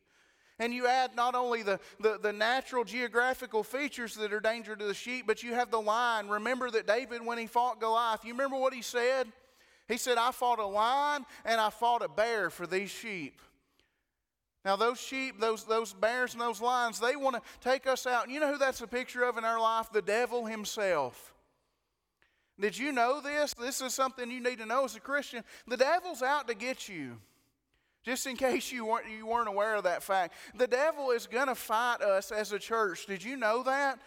And 0.58 0.72
you 0.72 0.86
add 0.86 1.16
not 1.16 1.34
only 1.34 1.62
the, 1.62 1.80
the, 1.98 2.18
the, 2.22 2.32
natural 2.32 2.84
geographical 2.84 3.64
features 3.64 4.14
that 4.14 4.32
are 4.32 4.38
danger 4.38 4.76
to 4.76 4.84
the 4.84 4.94
sheep, 4.94 5.26
but 5.26 5.42
you 5.42 5.54
have 5.54 5.72
the 5.72 5.80
lion. 5.80 6.28
Remember 6.28 6.70
that 6.70 6.86
David, 6.86 7.26
when 7.26 7.38
he 7.38 7.46
fought 7.48 7.80
Goliath, 7.80 8.24
you 8.24 8.32
remember 8.32 8.56
what 8.56 8.72
he 8.72 8.80
said? 8.80 9.26
He 9.88 9.96
said, 9.96 10.16
I 10.16 10.30
fought 10.30 10.60
a 10.60 10.66
lion 10.66 11.26
and 11.44 11.60
I 11.60 11.70
fought 11.70 12.02
a 12.02 12.08
bear 12.08 12.50
for 12.50 12.68
these 12.68 12.90
sheep. 12.90 13.40
Now, 14.64 14.76
those 14.76 14.98
sheep, 14.98 15.40
those, 15.40 15.64
those 15.64 15.92
bears, 15.92 16.32
and 16.32 16.40
those 16.40 16.60
lions, 16.60 16.98
they 16.98 17.16
want 17.16 17.36
to 17.36 17.42
take 17.60 17.86
us 17.86 18.06
out. 18.06 18.24
And 18.24 18.32
you 18.32 18.40
know 18.40 18.50
who 18.50 18.58
that's 18.58 18.80
a 18.80 18.86
picture 18.86 19.22
of 19.24 19.36
in 19.36 19.44
our 19.44 19.60
life? 19.60 19.88
The 19.92 20.00
devil 20.00 20.46
himself. 20.46 21.34
Did 22.58 22.78
you 22.78 22.92
know 22.92 23.20
this? 23.20 23.52
This 23.54 23.82
is 23.82 23.92
something 23.92 24.30
you 24.30 24.40
need 24.40 24.58
to 24.58 24.66
know 24.66 24.84
as 24.84 24.96
a 24.96 25.00
Christian. 25.00 25.42
The 25.66 25.76
devil's 25.76 26.22
out 26.22 26.48
to 26.48 26.54
get 26.54 26.88
you. 26.88 27.18
Just 28.04 28.26
in 28.26 28.36
case 28.36 28.70
you 28.70 28.84
weren't, 28.84 29.06
you 29.10 29.26
weren't 29.26 29.48
aware 29.48 29.76
of 29.76 29.84
that 29.84 30.02
fact, 30.02 30.34
the 30.54 30.66
devil 30.66 31.10
is 31.10 31.26
going 31.26 31.48
to 31.48 31.54
fight 31.54 32.02
us 32.02 32.30
as 32.30 32.52
a 32.52 32.58
church. 32.58 33.06
Did 33.06 33.24
you 33.24 33.36
know 33.36 33.62
that? 33.62 33.98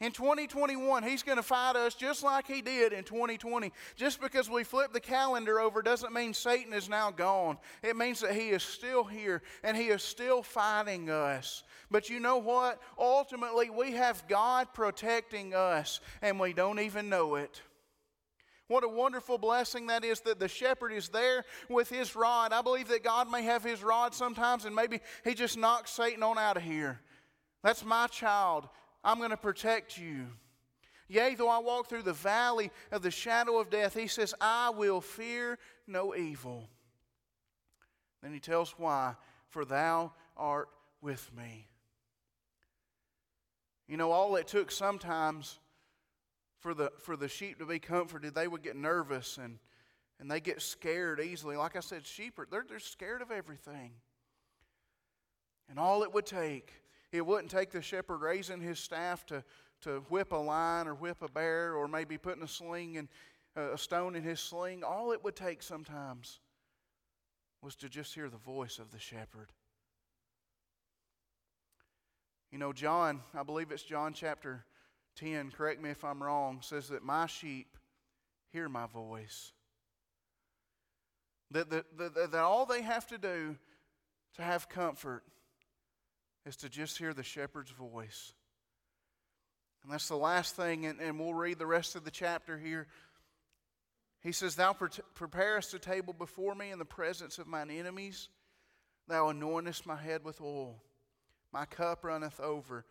In 0.00 0.12
2021, 0.12 1.02
he's 1.02 1.22
going 1.22 1.36
to 1.36 1.42
fight 1.42 1.76
us 1.76 1.94
just 1.94 2.24
like 2.24 2.46
he 2.46 2.62
did 2.62 2.94
in 2.94 3.04
2020. 3.04 3.70
Just 3.96 4.18
because 4.18 4.48
we 4.48 4.64
flip 4.64 4.94
the 4.94 5.00
calendar 5.00 5.60
over 5.60 5.82
doesn't 5.82 6.14
mean 6.14 6.32
Satan 6.32 6.72
is 6.72 6.88
now 6.88 7.10
gone. 7.10 7.58
It 7.82 7.96
means 7.96 8.20
that 8.20 8.34
he 8.34 8.48
is 8.48 8.62
still 8.62 9.04
here 9.04 9.42
and 9.62 9.76
he 9.76 9.88
is 9.88 10.02
still 10.02 10.42
fighting 10.42 11.10
us. 11.10 11.64
But 11.90 12.08
you 12.08 12.18
know 12.18 12.38
what? 12.38 12.80
Ultimately, 12.98 13.68
we 13.68 13.92
have 13.92 14.26
God 14.26 14.68
protecting 14.72 15.54
us 15.54 16.00
and 16.22 16.40
we 16.40 16.54
don't 16.54 16.80
even 16.80 17.10
know 17.10 17.34
it. 17.34 17.60
What 18.70 18.84
a 18.84 18.88
wonderful 18.88 19.36
blessing 19.36 19.88
that 19.88 20.04
is 20.04 20.20
that 20.20 20.38
the 20.38 20.46
shepherd 20.46 20.92
is 20.92 21.08
there 21.08 21.44
with 21.68 21.90
his 21.90 22.14
rod. 22.14 22.52
I 22.52 22.62
believe 22.62 22.86
that 22.86 23.02
God 23.02 23.28
may 23.28 23.42
have 23.42 23.64
his 23.64 23.82
rod 23.82 24.14
sometimes 24.14 24.64
and 24.64 24.76
maybe 24.76 25.00
he 25.24 25.34
just 25.34 25.58
knocks 25.58 25.90
Satan 25.90 26.22
on 26.22 26.38
out 26.38 26.56
of 26.56 26.62
here. 26.62 27.00
That's 27.64 27.84
my 27.84 28.06
child. 28.06 28.68
I'm 29.02 29.18
going 29.18 29.30
to 29.30 29.36
protect 29.36 29.98
you. 29.98 30.28
Yea, 31.08 31.34
though 31.34 31.48
I 31.48 31.58
walk 31.58 31.88
through 31.88 32.04
the 32.04 32.12
valley 32.12 32.70
of 32.92 33.02
the 33.02 33.10
shadow 33.10 33.58
of 33.58 33.70
death, 33.70 33.94
he 33.94 34.06
says, 34.06 34.36
I 34.40 34.70
will 34.70 35.00
fear 35.00 35.58
no 35.88 36.14
evil. 36.14 36.68
Then 38.22 38.32
he 38.32 38.38
tells 38.38 38.76
why, 38.78 39.16
for 39.48 39.64
thou 39.64 40.12
art 40.36 40.68
with 41.02 41.28
me. 41.36 41.66
You 43.88 43.96
know, 43.96 44.12
all 44.12 44.36
it 44.36 44.46
took 44.46 44.70
sometimes 44.70 45.58
for 46.60 46.74
the, 46.74 46.92
for 46.98 47.16
the 47.16 47.28
sheep 47.28 47.58
to 47.58 47.66
be 47.66 47.78
comforted, 47.78 48.34
they 48.34 48.46
would 48.46 48.62
get 48.62 48.76
nervous 48.76 49.38
and, 49.38 49.58
and 50.20 50.30
they 50.30 50.40
get 50.40 50.62
scared 50.62 51.20
easily. 51.20 51.56
Like 51.56 51.76
I 51.76 51.80
said, 51.80 52.06
sheep 52.06 52.38
are 52.38 52.46
they're, 52.50 52.64
they're 52.68 52.78
scared 52.78 53.22
of 53.22 53.30
everything. 53.30 53.92
And 55.68 55.78
all 55.78 56.02
it 56.02 56.12
would 56.12 56.26
take, 56.26 56.72
it 57.12 57.24
wouldn't 57.24 57.50
take 57.50 57.70
the 57.70 57.82
shepherd 57.82 58.18
raising 58.18 58.60
his 58.60 58.78
staff 58.78 59.24
to, 59.26 59.42
to 59.82 60.00
whip 60.10 60.32
a 60.32 60.36
lion 60.36 60.86
or 60.86 60.94
whip 60.94 61.22
a 61.22 61.28
bear 61.28 61.74
or 61.74 61.88
maybe 61.88 62.18
putting 62.18 62.42
a 62.42 62.48
sling 62.48 62.98
and 62.98 63.08
uh, 63.56 63.72
a 63.72 63.78
stone 63.78 64.14
in 64.14 64.22
his 64.22 64.40
sling. 64.40 64.84
All 64.84 65.12
it 65.12 65.24
would 65.24 65.36
take 65.36 65.62
sometimes 65.62 66.40
was 67.62 67.74
to 67.76 67.88
just 67.88 68.14
hear 68.14 68.28
the 68.28 68.36
voice 68.36 68.78
of 68.78 68.90
the 68.90 68.98
shepherd. 68.98 69.48
You 72.50 72.58
know, 72.58 72.72
John, 72.72 73.20
I 73.32 73.44
believe 73.44 73.70
it's 73.70 73.82
John 73.82 74.12
chapter 74.12 74.64
10, 75.20 75.52
correct 75.52 75.82
me 75.82 75.90
if 75.90 76.04
I'm 76.04 76.22
wrong, 76.22 76.58
says 76.62 76.88
that 76.88 77.04
my 77.04 77.26
sheep 77.26 77.76
hear 78.52 78.68
my 78.68 78.86
voice. 78.86 79.52
That, 81.52 81.70
that, 81.70 81.98
that, 81.98 82.32
that 82.32 82.40
all 82.40 82.66
they 82.66 82.82
have 82.82 83.06
to 83.08 83.18
do 83.18 83.56
to 84.36 84.42
have 84.42 84.68
comfort 84.68 85.22
is 86.46 86.56
to 86.56 86.68
just 86.68 86.98
hear 86.98 87.12
the 87.12 87.22
shepherd's 87.22 87.70
voice. 87.70 88.32
And 89.82 89.92
that's 89.92 90.08
the 90.08 90.16
last 90.16 90.56
thing, 90.56 90.86
and, 90.86 91.00
and 91.00 91.18
we'll 91.18 91.34
read 91.34 91.58
the 91.58 91.66
rest 91.66 91.96
of 91.96 92.04
the 92.04 92.10
chapter 92.10 92.58
here. 92.58 92.86
He 94.20 94.32
says, 94.32 94.54
Thou 94.54 94.74
pre- 94.74 94.88
preparest 95.14 95.74
a 95.74 95.78
table 95.78 96.12
before 96.12 96.54
me 96.54 96.70
in 96.70 96.78
the 96.78 96.84
presence 96.84 97.38
of 97.38 97.46
mine 97.46 97.70
enemies. 97.70 98.28
Thou 99.08 99.32
anointest 99.32 99.86
my 99.86 99.96
head 99.96 100.24
with 100.24 100.40
oil. 100.40 100.82
My 101.52 101.64
cup 101.64 102.04
runneth 102.04 102.38
over. 102.38 102.84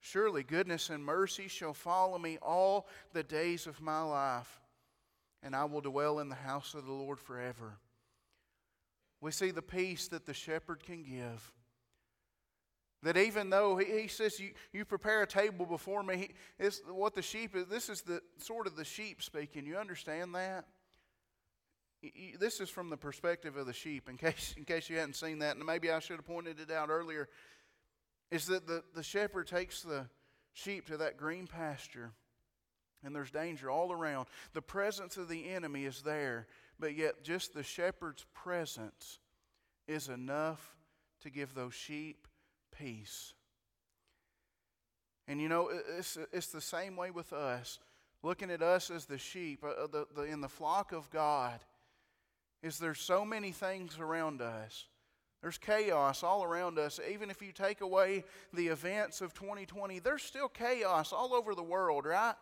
Surely 0.00 0.42
goodness 0.42 0.88
and 0.88 1.04
mercy 1.04 1.46
shall 1.46 1.74
follow 1.74 2.18
me 2.18 2.38
all 2.40 2.88
the 3.12 3.22
days 3.22 3.66
of 3.66 3.82
my 3.82 4.00
life, 4.00 4.60
and 5.42 5.54
I 5.54 5.64
will 5.64 5.82
dwell 5.82 6.20
in 6.20 6.30
the 6.30 6.34
house 6.34 6.74
of 6.74 6.86
the 6.86 6.92
Lord 6.92 7.20
forever. 7.20 7.76
We 9.20 9.30
see 9.30 9.50
the 9.50 9.62
peace 9.62 10.08
that 10.08 10.24
the 10.24 10.32
shepherd 10.32 10.82
can 10.82 11.02
give. 11.02 11.52
That 13.02 13.18
even 13.18 13.50
though 13.50 13.76
he, 13.76 14.02
he 14.02 14.08
says, 14.08 14.40
you, 14.40 14.52
you 14.72 14.86
prepare 14.86 15.22
a 15.22 15.26
table 15.26 15.66
before 15.66 16.02
me, 16.02 16.30
it's 16.58 16.80
what 16.88 17.14
the 17.14 17.22
sheep 17.22 17.54
is, 17.54 17.66
this 17.66 17.90
is 17.90 18.00
the 18.00 18.22
sort 18.38 18.66
of 18.66 18.76
the 18.76 18.84
sheep 18.84 19.22
speaking. 19.22 19.66
You 19.66 19.76
understand 19.76 20.34
that? 20.34 20.64
this 22.38 22.60
is 22.60 22.70
from 22.70 22.88
the 22.88 22.96
perspective 22.96 23.58
of 23.58 23.66
the 23.66 23.74
sheep, 23.74 24.08
in 24.08 24.16
case, 24.16 24.54
in 24.56 24.64
case 24.64 24.88
you 24.88 24.96
hadn't 24.96 25.16
seen 25.16 25.40
that, 25.40 25.56
and 25.56 25.66
maybe 25.66 25.90
I 25.90 25.98
should 25.98 26.16
have 26.16 26.24
pointed 26.24 26.58
it 26.58 26.70
out 26.70 26.88
earlier 26.88 27.28
is 28.30 28.46
that 28.46 28.66
the, 28.66 28.82
the 28.94 29.02
shepherd 29.02 29.46
takes 29.46 29.82
the 29.82 30.06
sheep 30.52 30.86
to 30.86 30.96
that 30.98 31.16
green 31.16 31.46
pasture 31.46 32.12
and 33.04 33.14
there's 33.14 33.30
danger 33.30 33.70
all 33.70 33.92
around. 33.92 34.26
The 34.52 34.62
presence 34.62 35.16
of 35.16 35.28
the 35.28 35.50
enemy 35.50 35.84
is 35.84 36.02
there, 36.02 36.46
but 36.78 36.96
yet 36.96 37.24
just 37.24 37.54
the 37.54 37.62
shepherd's 37.62 38.26
presence 38.34 39.18
is 39.88 40.08
enough 40.08 40.76
to 41.22 41.30
give 41.30 41.54
those 41.54 41.74
sheep 41.74 42.28
peace. 42.76 43.34
And 45.26 45.40
you 45.40 45.48
know, 45.48 45.70
it's, 45.96 46.18
it's 46.32 46.48
the 46.48 46.60
same 46.60 46.96
way 46.96 47.10
with 47.10 47.32
us. 47.32 47.78
Looking 48.22 48.50
at 48.50 48.62
us 48.62 48.90
as 48.90 49.06
the 49.06 49.16
sheep 49.16 49.64
uh, 49.64 49.86
the, 49.86 50.06
the, 50.14 50.22
in 50.22 50.40
the 50.40 50.48
flock 50.48 50.92
of 50.92 51.10
God, 51.10 51.60
is 52.62 52.78
there 52.78 52.94
so 52.94 53.24
many 53.24 53.50
things 53.50 53.98
around 53.98 54.42
us 54.42 54.86
there's 55.42 55.58
chaos 55.58 56.22
all 56.22 56.44
around 56.44 56.78
us. 56.78 57.00
Even 57.10 57.30
if 57.30 57.40
you 57.40 57.52
take 57.52 57.80
away 57.80 58.24
the 58.52 58.68
events 58.68 59.20
of 59.20 59.32
2020, 59.32 59.98
there's 59.98 60.22
still 60.22 60.48
chaos 60.48 61.12
all 61.12 61.32
over 61.32 61.54
the 61.54 61.62
world, 61.62 62.04
right? 62.04 62.34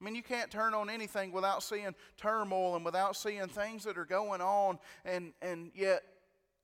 I 0.00 0.04
mean, 0.04 0.14
you 0.14 0.22
can't 0.22 0.50
turn 0.50 0.74
on 0.74 0.90
anything 0.90 1.30
without 1.30 1.62
seeing 1.62 1.94
turmoil 2.16 2.74
and 2.74 2.84
without 2.84 3.16
seeing 3.16 3.46
things 3.48 3.84
that 3.84 3.98
are 3.98 4.04
going 4.04 4.40
on, 4.40 4.78
and, 5.04 5.32
and 5.42 5.70
yet 5.74 6.02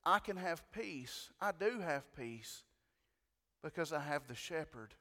I 0.04 0.18
can 0.18 0.36
have 0.36 0.62
peace. 0.72 1.30
I 1.40 1.52
do 1.52 1.80
have 1.80 2.04
peace 2.16 2.62
because 3.62 3.92
I 3.92 4.00
have 4.00 4.26
the 4.26 4.34
shepherd. 4.34 4.94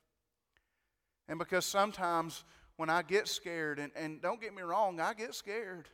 And 1.28 1.40
because 1.40 1.66
sometimes 1.66 2.44
when 2.76 2.90
I 2.90 3.02
get 3.02 3.28
scared, 3.28 3.80
and, 3.80 3.92
and 3.96 4.22
don't 4.22 4.42
get 4.42 4.54
me 4.54 4.62
wrong, 4.62 5.00
I 5.00 5.14
get 5.14 5.34
scared. 5.34 5.88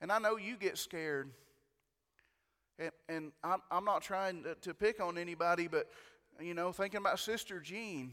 And 0.00 0.10
I 0.10 0.18
know 0.18 0.36
you 0.36 0.56
get 0.56 0.76
scared. 0.76 1.30
And, 2.78 2.90
and 3.08 3.32
I'm, 3.44 3.60
I'm 3.70 3.84
not 3.84 4.02
trying 4.02 4.42
to, 4.44 4.54
to 4.56 4.74
pick 4.74 5.00
on 5.00 5.18
anybody, 5.18 5.68
but, 5.68 5.88
you 6.40 6.54
know, 6.54 6.72
thinking 6.72 6.98
about 6.98 7.18
Sister 7.18 7.60
Jean 7.60 8.12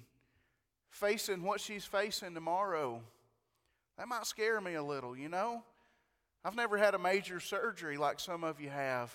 facing 0.89 1.43
what 1.43 1.61
she's 1.61 1.85
facing 1.85 2.33
tomorrow, 2.33 3.01
that 3.97 4.07
might 4.07 4.25
scare 4.25 4.59
me 4.59 4.73
a 4.75 4.83
little, 4.83 5.15
you 5.15 5.29
know? 5.29 5.63
I've 6.43 6.55
never 6.55 6.77
had 6.77 6.95
a 6.95 6.99
major 6.99 7.39
surgery 7.39 7.97
like 7.97 8.19
some 8.19 8.43
of 8.43 8.61
you 8.61 8.69
have. 8.69 9.13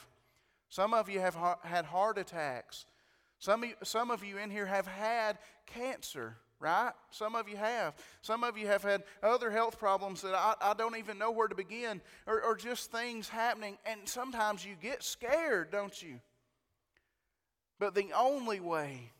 Some 0.69 0.93
of 0.93 1.09
you 1.09 1.21
have 1.21 1.37
had 1.63 1.85
heart 1.85 2.19
attacks. 2.19 2.85
Some 3.39 3.65
some 3.83 4.11
of 4.11 4.25
you 4.25 4.39
in 4.39 4.51
here 4.51 4.67
have 4.67 4.87
had 4.87 5.39
cancer 5.67 6.37
right? 6.65 6.93
Some 7.11 7.35
of 7.35 7.47
you 7.47 7.57
have. 7.57 7.95
Some 8.23 8.43
of 8.43 8.57
you 8.57 8.67
have 8.67 8.83
had 8.83 9.03
other 9.23 9.51
health 9.51 9.79
problems 9.79 10.23
that 10.23 10.35
I, 10.35 10.55
I 10.61 10.75
don't 10.75 10.97
even 10.97 11.19
know 11.19 11.31
where 11.31 11.47
to 11.47 11.55
begin, 11.55 12.01
or, 12.27 12.41
or 12.41 12.57
just 12.57 12.91
things 12.91 13.29
happening. 13.29 13.77
And 13.85 14.01
sometimes 14.07 14.65
you 14.65 14.75
get 14.81 15.05
scared, 15.05 15.71
don't 15.71 16.03
you? 16.03 16.21
But 17.79 17.95
the 17.95 18.09
only 18.17 18.61
way 18.61 19.11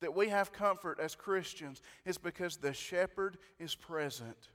that 0.00 0.14
we 0.14 0.28
have 0.28 0.52
comfort 0.52 1.00
as 1.00 1.16
Christians 1.16 1.82
is 2.04 2.18
because 2.18 2.56
the 2.56 2.72
shepherd 2.72 3.36
is 3.58 3.74
present. 3.74 4.48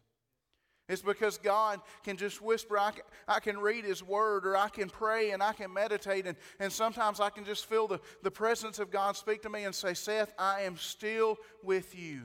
It's 0.90 1.04
because 1.04 1.38
God 1.38 1.80
can 2.04 2.18
just 2.18 2.42
whisper, 2.42 2.78
I 2.78 2.92
can, 2.92 3.04
I 3.28 3.40
can 3.40 3.60
read 3.60 3.86
His 3.86 4.04
Word, 4.04 4.46
or 4.46 4.58
I 4.58 4.70
can 4.70 4.90
pray 4.90 5.32
and 5.32 5.42
I 5.42 5.54
can 5.54 5.72
meditate, 5.72 6.26
and, 6.26 6.36
and 6.60 6.74
sometimes 6.74 7.20
I 7.20 7.30
can 7.30 7.46
just 7.46 7.68
feel 7.68 7.88
the, 7.88 8.02
the 8.24 8.32
presence 8.32 8.80
of 8.80 8.90
God 8.90 9.16
speak 9.16 9.44
to 9.44 9.50
me 9.50 9.66
and 9.66 9.74
say, 9.74 9.94
Seth, 9.94 10.34
I 10.40 10.62
am 10.62 10.78
still 10.78 11.38
with 11.64 11.98
you. 11.98 12.24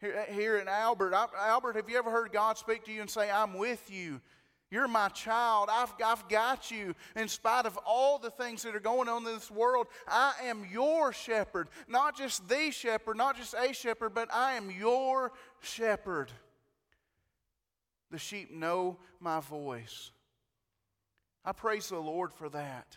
Here, 0.00 0.26
uh, 0.26 0.32
here 0.32 0.58
in 0.58 0.68
Albert, 0.68 1.14
I, 1.14 1.26
Albert, 1.38 1.76
have 1.76 1.88
you 1.88 1.98
ever 1.98 2.10
heard 2.10 2.32
God 2.32 2.56
speak 2.56 2.84
to 2.84 2.92
you 2.92 3.02
and 3.02 3.10
say, 3.10 3.30
I'm 3.30 3.54
with 3.54 3.90
you? 3.90 4.22
You're 4.70 4.88
my 4.88 5.08
child. 5.08 5.68
I've, 5.70 5.92
I've 6.04 6.26
got 6.28 6.70
you. 6.70 6.94
In 7.14 7.28
spite 7.28 7.66
of 7.66 7.78
all 7.86 8.18
the 8.18 8.30
things 8.30 8.62
that 8.62 8.74
are 8.74 8.80
going 8.80 9.08
on 9.08 9.26
in 9.26 9.34
this 9.34 9.50
world, 9.50 9.86
I 10.08 10.32
am 10.44 10.66
your 10.72 11.12
shepherd. 11.12 11.68
Not 11.88 12.16
just 12.16 12.48
the 12.48 12.70
shepherd, 12.72 13.16
not 13.16 13.36
just 13.36 13.54
a 13.54 13.72
shepherd, 13.72 14.12
but 14.14 14.28
I 14.34 14.54
am 14.54 14.70
your 14.70 15.32
shepherd. 15.60 16.32
The 18.10 18.18
sheep 18.18 18.52
know 18.52 18.98
my 19.20 19.40
voice. 19.40 20.10
I 21.44 21.52
praise 21.52 21.88
the 21.88 21.98
Lord 21.98 22.32
for 22.32 22.48
that. 22.50 22.96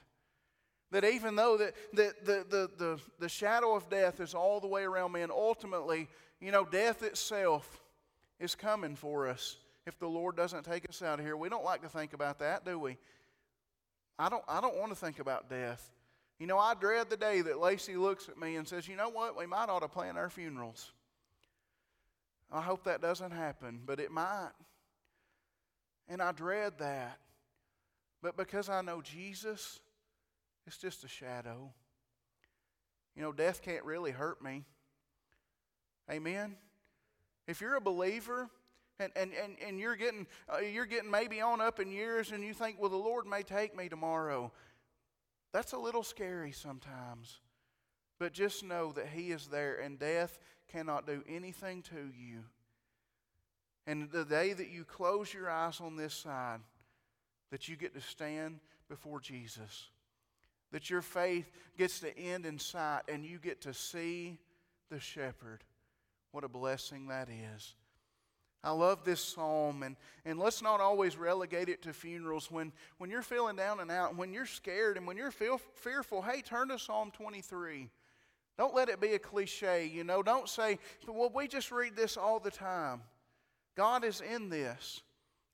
That 0.91 1.05
even 1.05 1.35
though 1.35 1.57
that 1.57 1.75
the, 1.93 2.13
the, 2.23 2.45
the, 2.49 2.69
the, 2.77 2.99
the 3.19 3.29
shadow 3.29 3.75
of 3.75 3.89
death 3.89 4.19
is 4.19 4.33
all 4.33 4.59
the 4.59 4.67
way 4.67 4.83
around 4.83 5.11
me, 5.11 5.21
and 5.21 5.31
ultimately, 5.31 6.07
you 6.41 6.51
know, 6.51 6.65
death 6.65 7.03
itself 7.03 7.83
is 8.39 8.55
coming 8.55 8.95
for 8.95 9.27
us 9.27 9.57
if 9.85 9.99
the 9.99 10.07
Lord 10.07 10.35
doesn't 10.35 10.63
take 10.63 10.89
us 10.89 11.01
out 11.01 11.19
of 11.19 11.25
here. 11.25 11.37
We 11.37 11.49
don't 11.49 11.63
like 11.63 11.83
to 11.83 11.89
think 11.89 12.13
about 12.13 12.39
that, 12.39 12.65
do 12.65 12.79
we? 12.79 12.97
I 14.17 14.29
don't, 14.29 14.43
I 14.47 14.61
don't 14.61 14.77
want 14.77 14.91
to 14.91 14.95
think 14.95 15.19
about 15.19 15.49
death. 15.49 15.91
You 16.39 16.47
know, 16.47 16.57
I 16.57 16.73
dread 16.73 17.09
the 17.09 17.17
day 17.17 17.41
that 17.41 17.59
Lacey 17.59 17.95
looks 17.95 18.29
at 18.29 18.37
me 18.39 18.55
and 18.55 18.67
says, 18.67 18.87
you 18.87 18.95
know 18.95 19.09
what, 19.09 19.37
we 19.37 19.45
might 19.45 19.69
ought 19.69 19.81
to 19.81 19.87
plan 19.87 20.17
our 20.17 20.29
funerals. 20.29 20.91
I 22.51 22.61
hope 22.61 22.85
that 22.85 23.01
doesn't 23.01 23.31
happen, 23.31 23.81
but 23.85 23.99
it 23.99 24.11
might. 24.11 24.51
And 26.09 26.21
I 26.21 26.31
dread 26.31 26.79
that. 26.79 27.19
But 28.21 28.35
because 28.35 28.67
I 28.67 28.81
know 28.81 29.01
Jesus, 29.01 29.79
it's 30.67 30.77
just 30.77 31.03
a 31.03 31.07
shadow. 31.07 31.71
You 33.15 33.21
know, 33.21 33.31
death 33.31 33.61
can't 33.61 33.85
really 33.85 34.11
hurt 34.11 34.43
me. 34.43 34.65
Amen? 36.11 36.55
If 37.47 37.61
you're 37.61 37.75
a 37.75 37.81
believer, 37.81 38.49
and, 38.99 39.11
and, 39.15 39.31
and, 39.33 39.55
and 39.65 39.79
you're, 39.79 39.95
getting, 39.95 40.27
uh, 40.53 40.57
you're 40.59 40.85
getting 40.85 41.09
maybe 41.09 41.39
on 41.39 41.61
up 41.61 41.79
in 41.79 41.91
years 41.91 42.31
and 42.31 42.43
you 42.43 42.53
think, 42.53 42.77
well, 42.79 42.89
the 42.89 42.97
Lord 42.97 43.25
may 43.25 43.43
take 43.43 43.75
me 43.75 43.87
tomorrow. 43.87 44.51
That's 45.53 45.73
a 45.73 45.77
little 45.77 46.03
scary 46.03 46.51
sometimes. 46.51 47.39
But 48.19 48.33
just 48.33 48.63
know 48.63 48.91
that 48.91 49.07
He 49.07 49.31
is 49.31 49.47
there 49.47 49.75
and 49.77 49.97
death 49.97 50.37
cannot 50.67 51.07
do 51.07 51.23
anything 51.27 51.81
to 51.83 52.11
you. 52.17 52.43
And 53.89 54.11
the 54.11 54.23
day 54.23 54.53
that 54.53 54.69
you 54.69 54.83
close 54.83 55.33
your 55.33 55.49
eyes 55.49 55.81
on 55.81 55.95
this 55.95 56.13
side, 56.13 56.59
that 57.49 57.67
you 57.67 57.75
get 57.75 57.95
to 57.95 58.01
stand 58.01 58.59
before 58.87 59.19
Jesus, 59.19 59.89
that 60.71 60.91
your 60.91 61.01
faith 61.01 61.49
gets 61.75 61.99
to 62.01 62.15
end 62.15 62.45
in 62.45 62.59
sight 62.59 63.01
and 63.07 63.25
you 63.25 63.39
get 63.39 63.61
to 63.61 63.73
see 63.73 64.37
the 64.91 64.99
shepherd. 64.99 65.63
What 66.31 66.43
a 66.43 66.47
blessing 66.47 67.07
that 67.07 67.29
is. 67.55 67.73
I 68.63 68.69
love 68.69 69.05
this 69.05 69.21
psalm, 69.21 69.81
and, 69.81 69.95
and 70.23 70.37
let's 70.37 70.61
not 70.61 70.81
always 70.81 71.17
relegate 71.17 71.67
it 71.67 71.81
to 71.81 71.91
funerals. 71.91 72.51
When, 72.51 72.71
when 72.99 73.09
you're 73.09 73.23
feeling 73.23 73.55
down 73.55 73.79
and 73.79 73.89
out, 73.89 74.15
when 74.15 74.33
you're 74.33 74.45
scared, 74.45 74.97
and 74.97 75.07
when 75.07 75.17
you're 75.17 75.31
feel, 75.31 75.59
fearful, 75.73 76.21
hey, 76.21 76.41
turn 76.41 76.67
to 76.67 76.77
Psalm 76.77 77.09
23. 77.09 77.89
Don't 78.55 78.75
let 78.75 78.87
it 78.89 79.01
be 79.01 79.13
a 79.13 79.19
cliche, 79.19 79.87
you 79.87 80.03
know. 80.03 80.21
Don't 80.21 80.47
say, 80.47 80.77
well, 81.07 81.31
we 81.33 81.47
just 81.47 81.71
read 81.71 81.95
this 81.95 82.17
all 82.17 82.39
the 82.39 82.51
time. 82.51 83.01
God 83.79 84.03
is 84.03 84.19
in 84.19 84.49
this, 84.49 85.03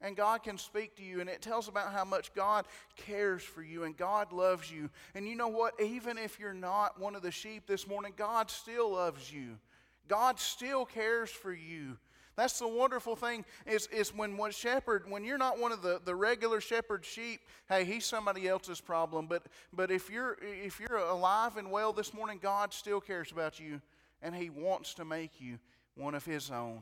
and 0.02 0.18
God 0.18 0.42
can 0.42 0.58
speak 0.58 0.96
to 0.96 1.04
you, 1.04 1.22
and 1.22 1.30
it 1.30 1.44
tells 1.44 1.68
about 1.68 1.94
how 1.94 2.04
much 2.04 2.34
God 2.34 2.66
cares 2.96 3.44
for 3.44 3.62
you, 3.62 3.84
and 3.84 3.96
God 3.96 4.34
loves 4.34 4.72
you. 4.72 4.90
And 5.14 5.28
you 5.28 5.36
know 5.36 5.48
what? 5.48 5.80
Even 5.80 6.18
if 6.18 6.40
you're 6.40 6.52
not 6.52 7.00
one 7.00 7.16
of 7.16 7.22
the 7.22 7.30
sheep 7.30 7.68
this 7.68 7.88
morning, 7.88 8.14
God 8.18 8.50
still 8.50 8.94
loves 8.94 9.32
you. 9.32 9.60
God 10.08 10.40
still 10.40 10.86
cares 10.86 11.30
for 11.30 11.54
you. 11.54 12.00
That's 12.36 12.58
the 12.58 12.68
wonderful 12.68 13.16
thing 13.16 13.46
is, 13.68 13.86
is 13.92 14.10
when 14.12 14.38
one 14.38 14.50
shepherd, 14.50 15.08
when 15.08 15.24
you're 15.24 15.38
not 15.38 15.60
one 15.60 15.72
of 15.72 15.84
the, 15.84 16.02
the 16.04 16.16
regular 16.16 16.60
shepherd 16.60 17.06
sheep, 17.06 17.42
hey, 17.70 17.86
he's 17.86 18.08
somebody 18.08 18.48
else's 18.48 18.82
problem. 18.82 19.28
But 19.28 19.44
but 19.72 19.92
if 19.92 20.10
you're 20.10 20.36
if 20.42 20.80
you're 20.80 20.98
alive 20.98 21.58
and 21.58 21.70
well 21.70 21.94
this 21.94 22.12
morning, 22.12 22.40
God 22.42 22.74
still 22.74 23.00
cares 23.00 23.32
about 23.32 23.60
you 23.60 23.82
and 24.24 24.34
he 24.34 24.50
wants 24.50 24.96
to 24.96 25.06
make 25.06 25.40
you 25.40 25.60
one 25.94 26.16
of 26.16 26.26
his 26.26 26.50
own. 26.50 26.82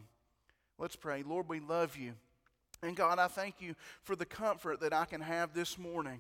Let's 0.78 0.96
pray. 0.96 1.24
Lord, 1.24 1.48
we 1.48 1.60
love 1.60 1.98
you. 1.98 2.14
And 2.82 2.96
God, 2.96 3.20
I 3.20 3.28
thank 3.28 3.62
you 3.62 3.76
for 4.02 4.16
the 4.16 4.26
comfort 4.26 4.82
that 4.82 4.94
I 4.94 5.06
can 5.06 5.22
have 5.22 5.54
this 5.54 5.78
morning 5.78 6.20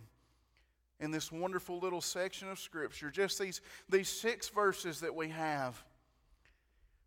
in 1.00 1.12
this 1.12 1.32
wonderful 1.32 1.80
little 1.80 2.02
section 2.02 2.50
of 2.50 2.60
Scripture. 2.60 3.10
Just 3.12 3.40
these, 3.40 3.62
these 3.90 4.08
six 4.08 4.48
verses 4.48 5.02
that 5.02 5.14
we 5.14 5.30
have. 5.30 5.84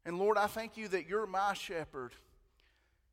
And 0.04 0.18
Lord, 0.18 0.36
I 0.36 0.46
thank 0.46 0.76
you 0.76 0.88
that 0.88 1.08
you're 1.08 1.26
my 1.26 1.54
shepherd. 1.54 2.12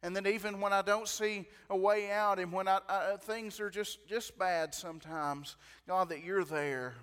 And 0.01 0.17
that 0.17 0.27
even 0.27 0.59
when 0.59 0.73
I 0.73 0.81
don't 0.81 1.07
see 1.07 1.47
a 1.69 1.77
way 1.77 2.11
out 2.11 2.37
and 2.37 2.51
when 2.51 2.67
I, 2.67 2.79
I, 2.89 3.15
things 3.17 3.61
are 3.61 3.69
just, 3.69 4.05
just 4.09 4.37
bad 4.37 4.73
sometimes, 4.75 5.55
God, 5.87 6.09
that 6.09 6.25
you're 6.25 6.43
there. 6.43 6.95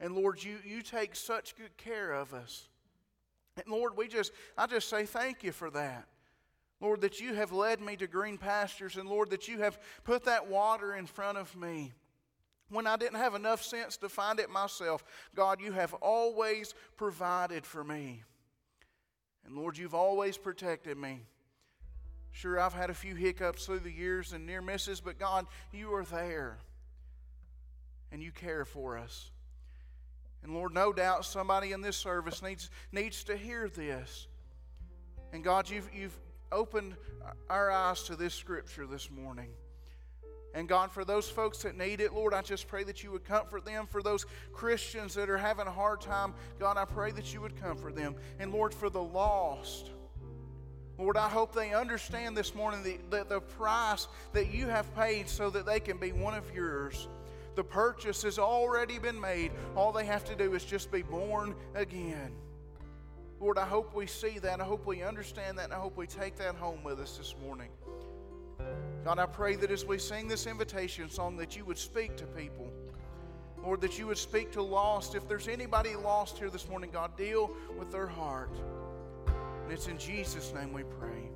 And 0.00 0.16
Lord, 0.16 0.42
you, 0.42 0.56
you 0.64 0.82
take 0.82 1.14
such 1.14 1.56
good 1.56 1.76
care 1.76 2.12
of 2.12 2.34
us. 2.34 2.68
And 3.56 3.66
Lord, 3.68 3.96
we 3.96 4.08
just, 4.08 4.32
I 4.56 4.66
just 4.66 4.88
say 4.88 5.06
thank 5.06 5.44
you 5.44 5.52
for 5.52 5.70
that. 5.70 6.08
Lord, 6.80 7.00
that 7.00 7.20
you 7.20 7.34
have 7.34 7.52
led 7.52 7.80
me 7.80 7.96
to 7.96 8.06
green 8.06 8.38
pastures, 8.38 8.96
and 8.96 9.08
Lord, 9.08 9.30
that 9.30 9.48
you 9.48 9.58
have 9.58 9.78
put 10.04 10.24
that 10.24 10.48
water 10.48 10.94
in 10.94 11.06
front 11.06 11.36
of 11.36 11.56
me. 11.56 11.92
When 12.70 12.86
I 12.86 12.96
didn't 12.96 13.18
have 13.18 13.34
enough 13.34 13.62
sense 13.62 13.96
to 13.98 14.08
find 14.08 14.38
it 14.38 14.50
myself, 14.50 15.02
God, 15.34 15.60
you 15.60 15.72
have 15.72 15.94
always 15.94 16.74
provided 16.96 17.66
for 17.66 17.82
me. 17.82 18.22
And 19.44 19.56
Lord, 19.56 19.78
you've 19.78 19.94
always 19.94 20.36
protected 20.36 20.98
me. 20.98 21.22
Sure, 22.30 22.60
I've 22.60 22.74
had 22.74 22.90
a 22.90 22.94
few 22.94 23.14
hiccups 23.14 23.66
through 23.66 23.80
the 23.80 23.90
years 23.90 24.32
and 24.32 24.46
near 24.46 24.60
misses, 24.60 25.00
but 25.00 25.18
God, 25.18 25.46
you 25.72 25.92
are 25.94 26.04
there. 26.04 26.58
And 28.12 28.22
you 28.22 28.30
care 28.30 28.64
for 28.64 28.96
us. 28.96 29.30
And 30.42 30.54
Lord, 30.54 30.72
no 30.72 30.92
doubt 30.92 31.24
somebody 31.24 31.72
in 31.72 31.80
this 31.80 31.96
service 31.96 32.42
needs, 32.42 32.70
needs 32.92 33.24
to 33.24 33.36
hear 33.36 33.68
this. 33.68 34.28
And 35.32 35.42
God, 35.42 35.68
you've, 35.68 35.88
you've 35.92 36.16
opened 36.52 36.96
our 37.48 37.70
eyes 37.70 38.02
to 38.04 38.16
this 38.16 38.34
scripture 38.34 38.86
this 38.86 39.10
morning. 39.10 39.50
And 40.54 40.68
God, 40.68 40.90
for 40.90 41.04
those 41.04 41.28
folks 41.28 41.62
that 41.62 41.76
need 41.76 42.00
it, 42.00 42.14
Lord, 42.14 42.32
I 42.32 42.42
just 42.42 42.68
pray 42.68 42.82
that 42.84 43.04
you 43.04 43.12
would 43.12 43.24
comfort 43.24 43.64
them. 43.64 43.86
For 43.86 44.02
those 44.02 44.24
Christians 44.52 45.14
that 45.14 45.28
are 45.28 45.38
having 45.38 45.66
a 45.66 45.70
hard 45.70 46.00
time, 46.00 46.34
God, 46.58 46.76
I 46.76 46.84
pray 46.84 47.10
that 47.12 47.32
you 47.34 47.40
would 47.42 47.60
comfort 47.60 47.94
them. 47.94 48.16
And 48.38 48.52
Lord, 48.52 48.72
for 48.72 48.88
the 48.88 49.02
lost, 49.02 49.90
Lord, 50.98 51.16
I 51.16 51.28
hope 51.28 51.54
they 51.54 51.74
understand 51.74 52.36
this 52.36 52.54
morning 52.54 52.82
the, 52.82 52.98
the, 53.08 53.24
the 53.24 53.40
price 53.40 54.08
that 54.32 54.52
you 54.52 54.66
have 54.66 54.92
paid 54.96 55.28
so 55.28 55.48
that 55.50 55.64
they 55.64 55.80
can 55.80 55.98
be 55.98 56.12
one 56.12 56.34
of 56.34 56.52
yours. 56.52 57.06
The 57.54 57.62
purchase 57.62 58.22
has 58.22 58.38
already 58.38 58.98
been 58.98 59.20
made. 59.20 59.52
All 59.76 59.92
they 59.92 60.06
have 60.06 60.24
to 60.24 60.34
do 60.34 60.54
is 60.54 60.64
just 60.64 60.90
be 60.90 61.02
born 61.02 61.54
again. 61.74 62.32
Lord, 63.40 63.58
I 63.58 63.66
hope 63.66 63.94
we 63.94 64.06
see 64.06 64.38
that. 64.40 64.60
I 64.60 64.64
hope 64.64 64.86
we 64.86 65.02
understand 65.02 65.58
that. 65.58 65.66
And 65.66 65.72
I 65.72 65.78
hope 65.78 65.96
we 65.96 66.06
take 66.06 66.36
that 66.36 66.56
home 66.56 66.82
with 66.82 66.98
us 66.98 67.16
this 67.16 67.34
morning. 67.42 67.68
God, 69.04 69.18
I 69.18 69.26
pray 69.26 69.54
that 69.56 69.70
as 69.70 69.84
we 69.84 69.98
sing 69.98 70.26
this 70.26 70.46
invitation 70.46 71.08
song, 71.08 71.36
that 71.36 71.56
you 71.56 71.64
would 71.64 71.78
speak 71.78 72.16
to 72.16 72.24
people. 72.24 72.70
Lord, 73.62 73.80
that 73.80 73.98
you 73.98 74.06
would 74.06 74.18
speak 74.18 74.52
to 74.52 74.62
lost. 74.62 75.14
If 75.14 75.28
there's 75.28 75.48
anybody 75.48 75.94
lost 75.94 76.38
here 76.38 76.50
this 76.50 76.68
morning, 76.68 76.90
God, 76.90 77.16
deal 77.16 77.50
with 77.78 77.90
their 77.92 78.06
heart. 78.06 78.50
And 79.26 79.72
it's 79.72 79.88
in 79.88 79.98
Jesus' 79.98 80.52
name 80.54 80.72
we 80.72 80.82
pray. 80.82 81.27